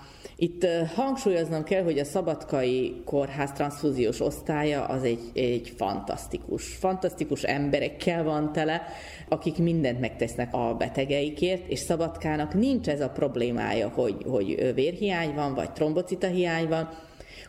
[0.42, 8.24] itt hangsúlyoznom kell, hogy a Szabadkai Kórház transfúziós osztálya az egy, egy fantasztikus, fantasztikus emberekkel
[8.24, 8.82] van tele,
[9.30, 15.54] akik mindent megtesznek a betegeikért, és Szabadkának nincs ez a problémája, hogy, hogy vérhiány van,
[15.54, 16.90] vagy trombocita hiány van.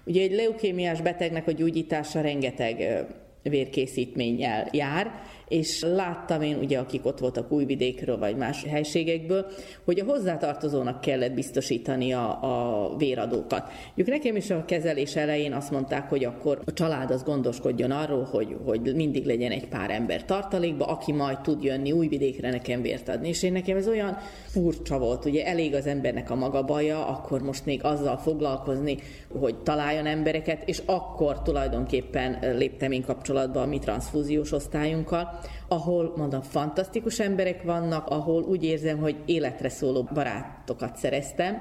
[0.04, 3.06] Ugye egy leukémiás betegnek a gyógyítása rengeteg
[3.42, 9.46] vérkészítménnyel jár, és láttam én, ugye, akik ott voltak Újvidékről, vagy más helységekből,
[9.84, 13.64] hogy a hozzátartozónak kellett biztosítani a, a véradókat.
[13.86, 18.28] Mondjuk nekem is a kezelés elején azt mondták, hogy akkor a család az gondoskodjon arról,
[18.30, 23.08] hogy, hogy mindig legyen egy pár ember tartalékba, aki majd tud jönni Újvidékre nekem vért
[23.08, 23.28] adni.
[23.28, 24.16] És én nekem ez olyan
[24.46, 28.98] furcsa volt, ugye elég az embernek a maga baja, akkor most még azzal foglalkozni,
[29.40, 36.42] hogy találjon embereket, és akkor tulajdonképpen léptem én kapcsolatba a mi transfúziós osztályunkkal, ahol mondom,
[36.42, 41.58] fantasztikus emberek vannak, ahol úgy érzem, hogy életre szóló barátokat szereztem.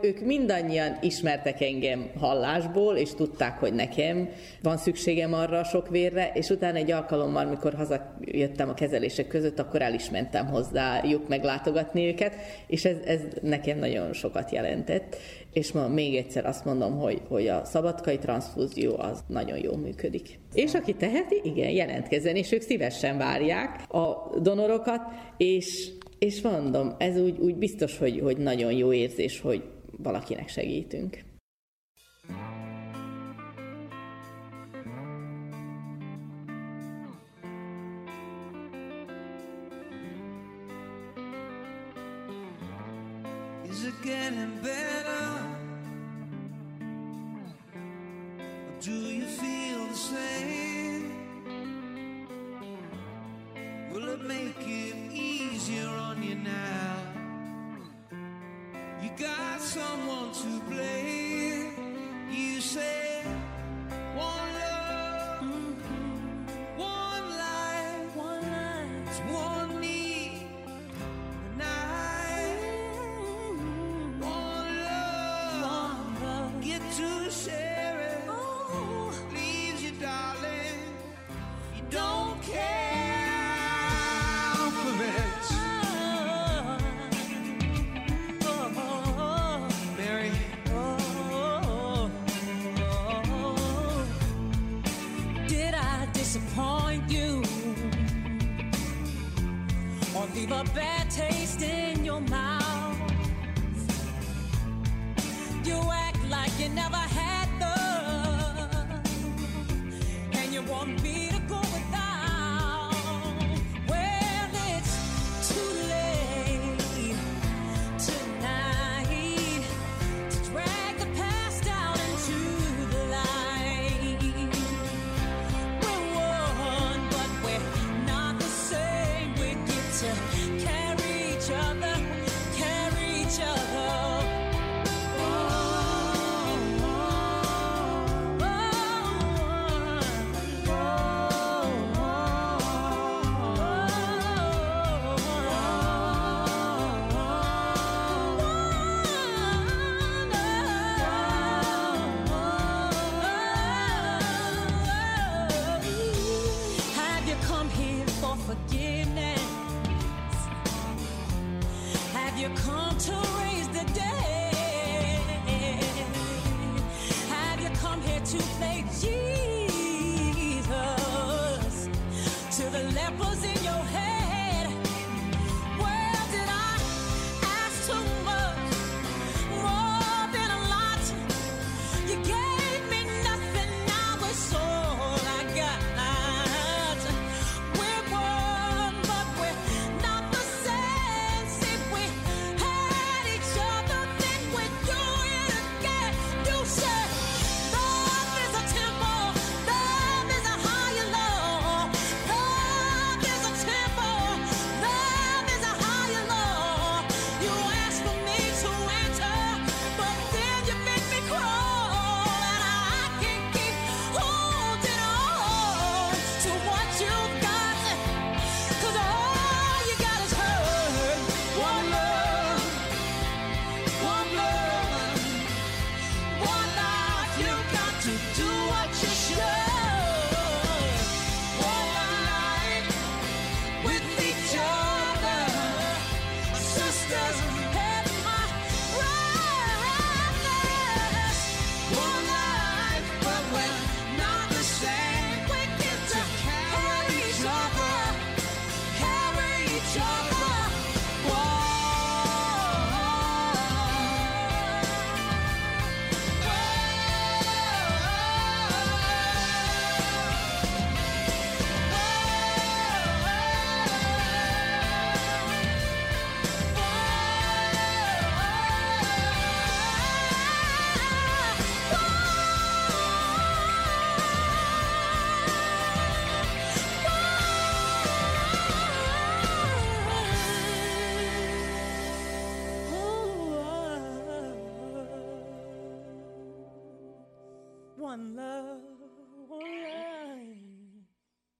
[0.00, 4.28] Ők mindannyian ismertek engem hallásból, és tudták, hogy nekem
[4.62, 9.58] van szükségem arra a sok vérre, és utána egy alkalommal, mikor hazajöttem a kezelések között,
[9.58, 12.34] akkor el is mentem hozzájuk meglátogatni őket,
[12.66, 15.16] és ez, ez nekem nagyon sokat jelentett.
[15.52, 20.38] És ma még egyszer azt mondom, hogy, hogy a szabadkai transfúzió az nagyon jól működik.
[20.54, 25.00] És aki teheti, igen, jelentkezzen, és ők szívesen várják a donorokat,
[25.36, 29.62] és, és mondom, ez úgy, úgy biztos, hogy, hogy nagyon jó érzés, hogy
[29.98, 31.24] valakinek segítünk.
[43.68, 45.26] Is it getting better?
[48.68, 51.10] Or do you feel the same?
[53.92, 57.25] Will it make it easier on you now?
[59.02, 62.28] You got someone to blame.
[62.30, 63.22] You say
[64.14, 65.42] one love,
[66.76, 70.46] one life, one life, one need.
[71.52, 72.56] And I
[74.18, 74.80] one
[75.62, 77.65] love, get to share
[100.48, 102.55] leave a bad taste in your mouth.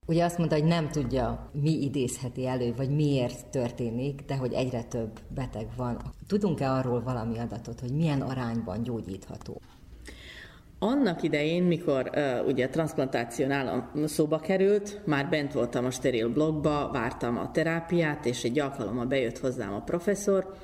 [0.08, 4.82] Ugye azt mondta, hogy nem tudja, mi idézheti elő, vagy miért történik, de hogy egyre
[4.82, 6.00] több beteg van.
[6.26, 9.60] Tudunk-e arról valami adatot, hogy milyen arányban gyógyítható?
[10.78, 16.28] Annak idején, mikor uh, ugye a transplantáció nálam szóba került, már bent voltam a steril
[16.28, 20.54] blogba, vártam a terápiát, és egy alkalommal bejött hozzám a professzor,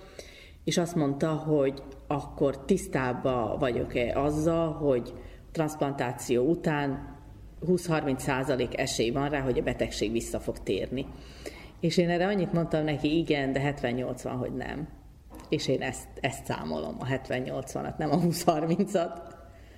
[0.64, 5.12] és azt mondta, hogy akkor tisztában vagyok-e azzal, hogy
[5.52, 7.20] transplantáció után
[7.66, 11.06] 20-30 százalék esély van rá, hogy a betegség vissza fog térni.
[11.80, 14.88] És én erre annyit mondtam neki, igen, de 78 van, hogy nem.
[15.48, 19.31] És én ezt, ezt számolom, a 70-80-at, nem a 20-30-at.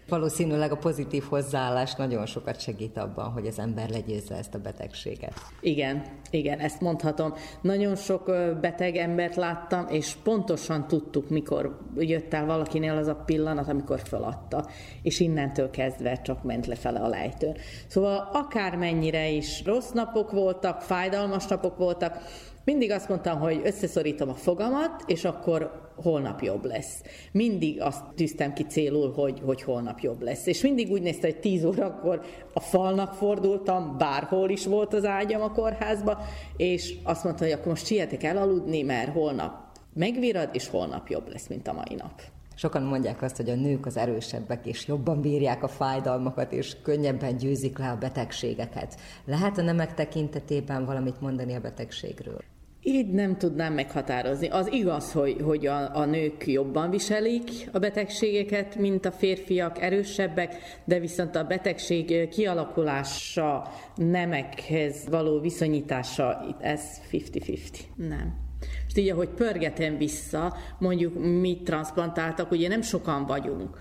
[0.09, 5.33] Valószínűleg a pozitív hozzáállás nagyon sokat segít abban, hogy az ember legyőzze ezt a betegséget.
[5.61, 7.35] Igen, igen, ezt mondhatom.
[7.61, 8.25] Nagyon sok
[8.61, 14.67] beteg embert láttam, és pontosan tudtuk, mikor jött el valakinél az a pillanat, amikor feladta,
[15.03, 17.57] és innentől kezdve csak ment lefele a lejtőn.
[17.87, 22.19] Szóval akármennyire is rossz napok voltak, fájdalmas napok voltak,
[22.65, 27.03] mindig azt mondtam, hogy összeszorítom a fogamat, és akkor holnap jobb lesz.
[27.33, 30.47] Mindig azt tűztem ki célul, hogy, hogy holnap jobb lesz.
[30.47, 32.21] És mindig úgy nézte, hogy 10 órakor
[32.53, 36.19] a falnak fordultam, bárhol is volt az ágyam a kórházba,
[36.57, 39.53] és azt mondta, hogy akkor most sietek elaludni, mert holnap
[39.95, 42.23] megvirad, és holnap jobb lesz, mint a mai nap.
[42.57, 47.37] Sokan mondják azt, hogy a nők az erősebbek, és jobban bírják a fájdalmakat, és könnyebben
[47.37, 48.97] győzik le a betegségeket.
[49.25, 52.54] Lehet a nemek tekintetében valamit mondani a betegségről?
[52.87, 54.49] Így nem tudnám meghatározni.
[54.49, 60.57] Az igaz, hogy, hogy a, a nők jobban viselik a betegségeket, mint a férfiak, erősebbek,
[60.85, 66.81] de viszont a betegség kialakulása, nemekhez való viszonyítása, ez
[67.13, 67.59] 50-50.
[67.97, 68.43] Nem.
[68.89, 73.79] És így, ahogy pörgetem vissza, mondjuk mi transplantáltak, ugye nem sokan vagyunk,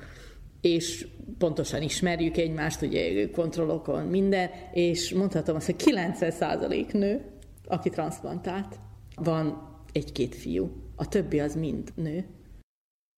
[0.61, 1.07] és
[1.38, 7.25] pontosan ismerjük egymást, ugye kontrollokon minden, és mondhatom azt, hogy 90% nő,
[7.67, 8.80] aki transplantált.
[9.15, 12.27] Van egy-két fiú, a többi az mind nő.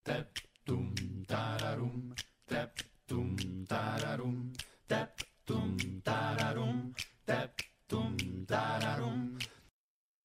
[0.02, 0.28] Tep
[0.64, 0.92] tum
[1.26, 2.12] tararum,
[2.44, 3.34] tep tum
[3.66, 4.50] tararum,
[4.86, 6.92] tep tum tararum,
[7.24, 8.14] tep tum
[8.46, 9.36] tararum.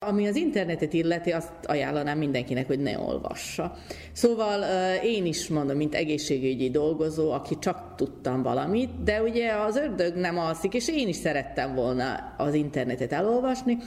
[0.06, 3.78] Ami az internetet illeti, azt ajánlanám mindenkinek, hogy ne olvassa.
[4.12, 4.64] Szóval
[5.04, 10.38] én is mondom, mint egészségügyi dolgozó, aki csak tudtam valamit, de ugye az ördög nem
[10.38, 13.78] alszik, és én is szerettem volna az internetet elolvasni,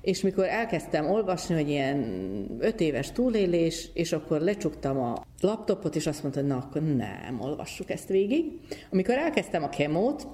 [0.00, 6.06] és mikor elkezdtem olvasni, hogy ilyen öt éves túlélés, és akkor lecsuktam a laptopot, és
[6.06, 8.44] azt mondta, na akkor nem, olvassuk ezt végig.
[8.90, 10.26] Amikor elkezdtem a kemót,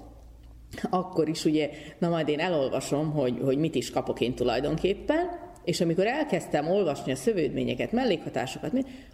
[0.90, 5.80] akkor is ugye, na majd én elolvasom, hogy, hogy mit is kapok én tulajdonképpen, és
[5.80, 8.72] amikor elkezdtem olvasni a szövődményeket, mellékhatásokat,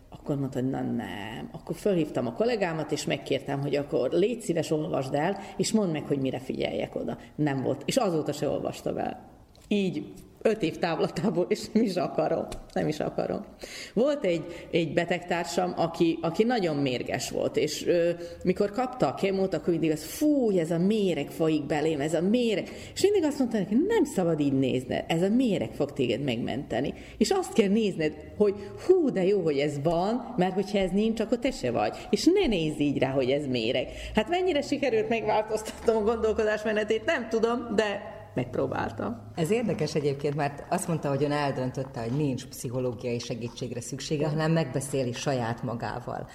[0.09, 1.49] akkor mondta, hogy na nem.
[1.53, 6.07] Akkor fölhívtam a kollégámat, és megkértem, hogy akkor légy szíves, olvasd el, és mondd meg,
[6.07, 7.19] hogy mire figyeljek oda.
[7.35, 7.83] Nem volt.
[7.85, 9.31] És azóta se olvastam el.
[9.69, 10.13] Így
[10.47, 12.47] öt év távlatából, és nem is akarom.
[12.73, 13.45] Nem is akarom.
[13.95, 18.11] Volt egy, egy betegtársam, aki, aki nagyon mérges volt, és ö,
[18.43, 22.21] mikor kapta a kémót, akkor mindig az, fú, ez a méreg folyik belém, ez a
[22.21, 22.69] méreg.
[22.95, 26.95] És mindig azt mondta neki, nem szabad így nézned, ez a méreg fog téged megmenteni.
[27.19, 28.55] És azt kell nézned, hogy
[28.87, 31.97] hú, de jó, hogy ez van, mert hogyha ez nincs, akkor te se vagy.
[32.11, 33.89] És ne nézz így rá, hogy ez méreg.
[34.15, 39.21] Hát mennyire sikerült megváltoztatnom a gondolkodásmenetét, nem tudom, de megpróbáltam.
[39.35, 44.53] Ez érdekes egyébként, mert azt mondta, hogy ön eldöntötte, hogy nincs pszichológiai segítségre szüksége, hanem
[44.53, 46.29] megbeszéli saját magával.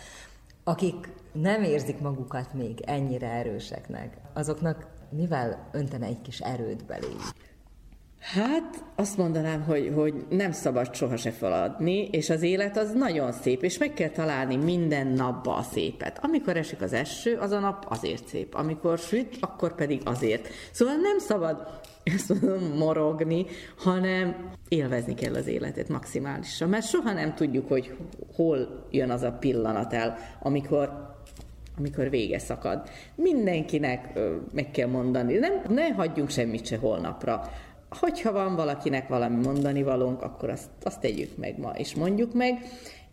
[0.64, 7.34] Akik nem érzik magukat még ennyire erőseknek, azoknak mivel öntene egy kis erőt beléjük?
[8.20, 13.32] Hát azt mondanám, hogy, hogy nem szabad soha se feladni, és az élet az nagyon
[13.32, 16.20] szép, és meg kell találni minden napba a szépet.
[16.22, 18.56] Amikor esik az eső, az a nap azért szép.
[18.56, 20.48] Amikor süt, akkor pedig azért.
[20.72, 21.80] Szóval nem szabad
[22.14, 23.46] ezt mondom, morogni,
[23.78, 27.96] hanem élvezni kell az életet maximálisan, mert soha nem tudjuk, hogy
[28.36, 31.08] hol jön az a pillanat el, amikor
[31.78, 32.90] amikor vége szakad.
[33.16, 34.20] Mindenkinek
[34.54, 37.50] meg kell mondani, nem, ne hagyjunk semmit se holnapra
[37.90, 42.58] hogyha van valakinek valami mondani valónk, akkor azt, azt tegyük meg ma, és mondjuk meg.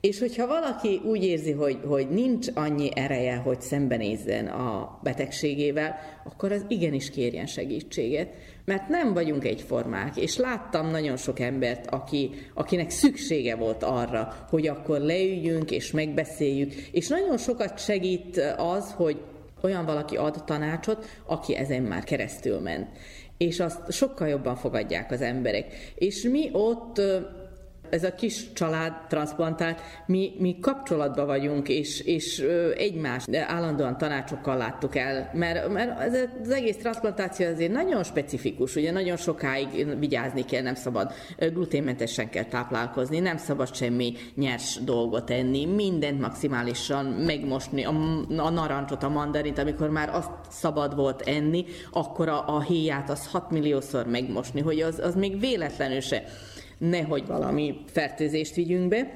[0.07, 6.53] És hogyha valaki úgy érzi, hogy, hogy nincs annyi ereje, hogy szembenézzen a betegségével, akkor
[6.53, 8.29] az igenis kérjen segítséget.
[8.65, 14.67] Mert nem vagyunk egyformák, és láttam nagyon sok embert, aki, akinek szüksége volt arra, hogy
[14.67, 19.21] akkor leüljünk és megbeszéljük, és nagyon sokat segít az, hogy
[19.63, 22.89] olyan valaki ad tanácsot, aki ezen már keresztül ment
[23.37, 25.75] és azt sokkal jobban fogadják az emberek.
[25.95, 27.01] És mi ott
[27.91, 32.39] ez a kis család transplantált, mi, mi kapcsolatban vagyunk, és, és
[32.77, 38.93] egymás állandóan tanácsokkal láttuk el, mert, mert ez az egész transplantáció azért nagyon specifikus, ugye
[38.93, 45.65] nagyon sokáig vigyázni kell, nem szabad gluténmentesen kell táplálkozni, nem szabad semmi nyers dolgot enni,
[45.65, 47.95] mindent maximálisan megmosni, a,
[48.37, 53.27] a narancsot, a mandarint, amikor már azt szabad volt enni, akkor a, a héját az
[53.27, 56.25] 6 milliószor megmosni, hogy az, az még véletlenül se
[56.79, 59.15] nehogy valami fertőzést vigyünk be,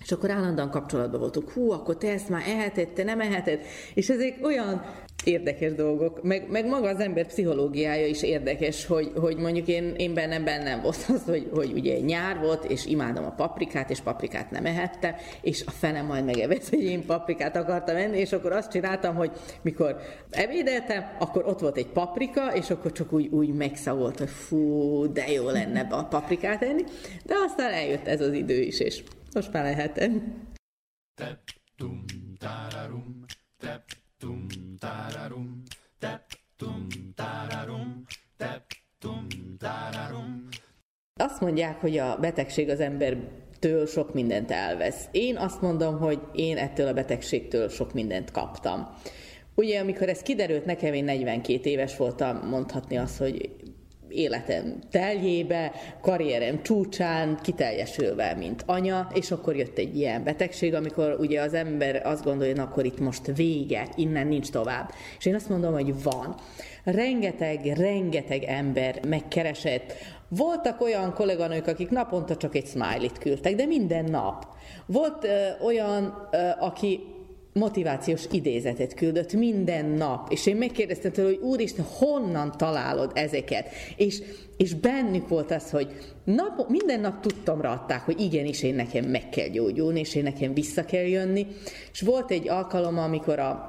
[0.00, 1.50] és akkor állandóan kapcsolatban voltunk.
[1.50, 3.60] Hú, akkor te ezt már eheted, te nem eheted.
[3.94, 4.82] És ezek olyan
[5.24, 10.14] érdekes dolgok, meg, meg maga az ember pszichológiája is érdekes, hogy, hogy mondjuk én, én
[10.14, 14.50] bennem bennem volt az, hogy, hogy ugye nyár volt, és imádom a paprikát, és paprikát
[14.50, 18.70] nem ehettem, és a fenem majd megevett, hogy én paprikát akartam enni, és akkor azt
[18.70, 19.30] csináltam, hogy
[19.62, 25.12] mikor ebédeltem, akkor ott volt egy paprika, és akkor csak úgy, úgy megszagolt, hogy fú,
[25.12, 26.84] de jó lenne a paprikát enni,
[27.24, 29.02] de aztán eljött ez az idő is, és
[29.34, 29.90] most már
[32.38, 33.24] tararum,
[33.58, 34.46] tep tum
[34.78, 35.62] tararum,
[35.98, 36.22] tep
[36.56, 38.04] tum tararum,
[38.36, 38.64] tep
[38.98, 39.26] tum
[39.58, 40.48] tararum.
[41.20, 45.08] Azt mondják, hogy a betegség az embertől sok mindent elvesz.
[45.10, 48.88] Én azt mondom, hogy én ettől a betegségtől sok mindent kaptam.
[49.54, 53.50] Ugye, amikor ez kiderült nekem, én 42 éves voltam, mondhatni azt, hogy
[54.08, 61.40] életem teljébe, karrierem csúcsán, kiteljesülve, mint anya, és akkor jött egy ilyen betegség, amikor ugye
[61.40, 64.90] az ember azt gondolja, hogy akkor itt most vége, innen nincs tovább.
[65.18, 66.34] És én azt mondom, hogy van.
[66.84, 69.92] Rengeteg, rengeteg ember megkeresett.
[70.28, 74.46] Voltak olyan kolléganők, akik naponta csak egy smiley-t küldtek, de minden nap.
[74.86, 77.00] Volt ö, olyan, ö, aki
[77.56, 83.68] motivációs idézetet küldött minden nap, és én megkérdeztem tőle, hogy úristen, honnan találod ezeket?
[83.96, 84.22] És,
[84.56, 85.88] és bennük volt az, hogy
[86.24, 90.54] nap, minden nap tudtam adták, hogy igenis én nekem meg kell gyógyulni, és én nekem
[90.54, 91.46] vissza kell jönni.
[91.92, 93.68] És volt egy alkalom, amikor a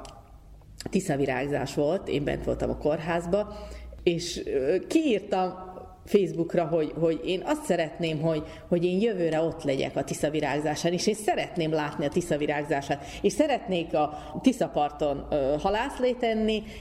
[0.90, 3.68] tiszavirágzás volt, én bent voltam a kórházba,
[4.02, 4.42] és
[4.88, 5.67] kiírtam
[6.08, 11.06] Facebookra, hogy, hogy én azt szeretném, hogy, hogy én jövőre ott legyek a Tiszavirágzásán, és
[11.06, 16.26] én szeretném látni a Tiszavirágzását, és szeretnék a Tiszaparton ö, halászlét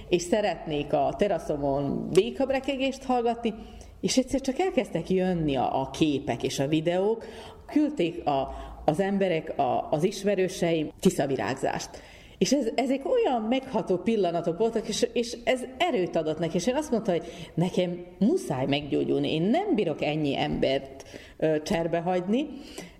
[0.09, 3.53] és szeretnék a teraszomon békabrekegést hallgatni,
[4.01, 7.25] és egyszer csak elkezdtek jönni a, a képek és a videók,
[7.65, 8.53] küldték a,
[8.85, 11.89] az emberek, a, az ismerőseim Tiszavirágzást.
[12.37, 16.75] És ez, ezek olyan megható pillanatok voltak, és, és ez erőt adott neki, és én
[16.75, 17.23] azt mondta, hogy
[17.53, 21.03] nekem muszáj meggyógyulni, én nem bírok ennyi embert
[21.37, 22.47] ö, cserbe hagyni,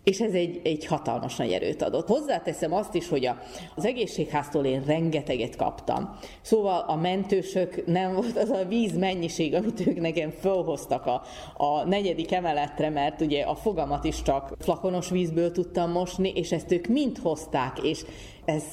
[0.07, 2.07] és ez egy, egy hatalmas nagy erőt adott.
[2.07, 3.38] Hozzáteszem azt is, hogy a,
[3.76, 6.18] az egészségháztól én rengeteget kaptam.
[6.41, 11.22] Szóval a mentősök nem volt az a víz mennyiség, amit ők nekem fölhoztak a,
[11.57, 16.72] a negyedik emeletre, mert ugye a fogamat is csak flakonos vízből tudtam mosni, és ezt
[16.72, 18.05] ők mind hozták, és
[18.45, 18.64] ez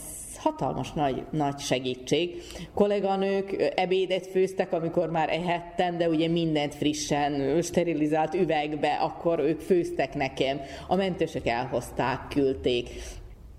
[0.45, 2.43] hatalmas nagy, nagy segítség.
[2.75, 10.15] Kolléganők ebédet főztek, amikor már ehettem, de ugye mindent frissen, sterilizált üvegbe, akkor ők főztek
[10.15, 10.61] nekem.
[10.89, 12.89] A mentősök elhozták, küldték.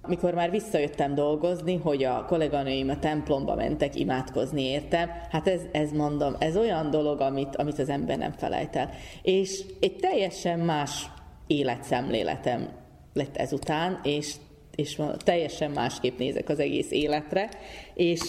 [0.08, 5.92] Mikor már visszajöttem dolgozni, hogy a kolléganőim a templomba mentek imádkozni értem, hát ez, ez
[5.92, 8.90] mondom, ez olyan dolog, amit, amit az ember nem felejt el.
[9.22, 11.06] És egy teljesen más
[11.48, 12.70] életszemléletem
[13.14, 14.36] lett ezután, és
[14.76, 17.50] és teljesen másképp nézek az egész életre,
[17.94, 18.22] és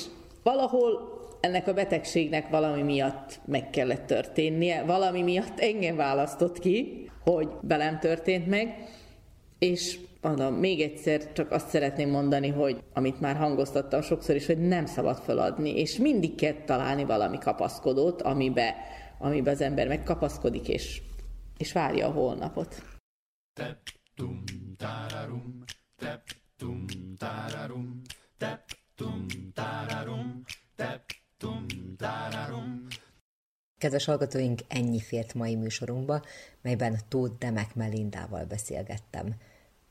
[0.42, 7.48] valahol ennek a betegségnek valami miatt meg kellett történnie, valami miatt engem választott ki, hogy
[7.60, 8.88] velem történt meg,
[9.58, 14.58] és mondom, még egyszer csak azt szeretném mondani, hogy amit már hangoztattam sokszor is, hogy
[14.58, 18.74] nem szabad feladni, és mindig kell találni valami kapaszkodót, amibe,
[19.18, 21.02] amibe az ember megkapaszkodik, és,
[21.58, 22.82] és várja a holnapot.
[24.14, 24.42] Tum,
[25.96, 26.22] tep,
[26.56, 26.86] tum,
[27.18, 28.02] tararum,
[28.38, 28.62] tep,
[28.94, 30.44] tum, tararum,
[30.76, 31.02] tep,
[31.36, 31.66] tum,
[31.96, 32.86] tararum.
[33.78, 36.22] Kedves hallgatóink, ennyi fért mai műsorunkba,
[36.62, 39.34] melyben Tóth Demek Melindával beszélgettem.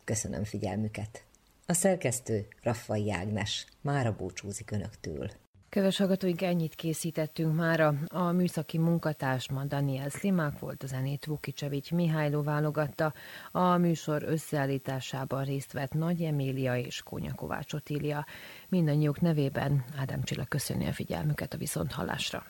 [0.03, 1.26] Köszönöm figyelmüket.
[1.65, 5.32] A szerkesztő Raffai Ágnes mára búcsúzik önöktől.
[5.76, 7.94] Kedves hallgatóink, ennyit készítettünk mára.
[8.08, 13.14] A műszaki munkatársma Daniel Szlimák volt, a zenét Vukicsevics Mihályló válogatta.
[13.52, 18.26] A műsor összeállításában részt vett Nagy Emília és Kónya Kovács Otília.
[18.70, 22.44] Mindannyiuk nevében Ádám Csilla köszöni a figyelmüket a viszonthallásra.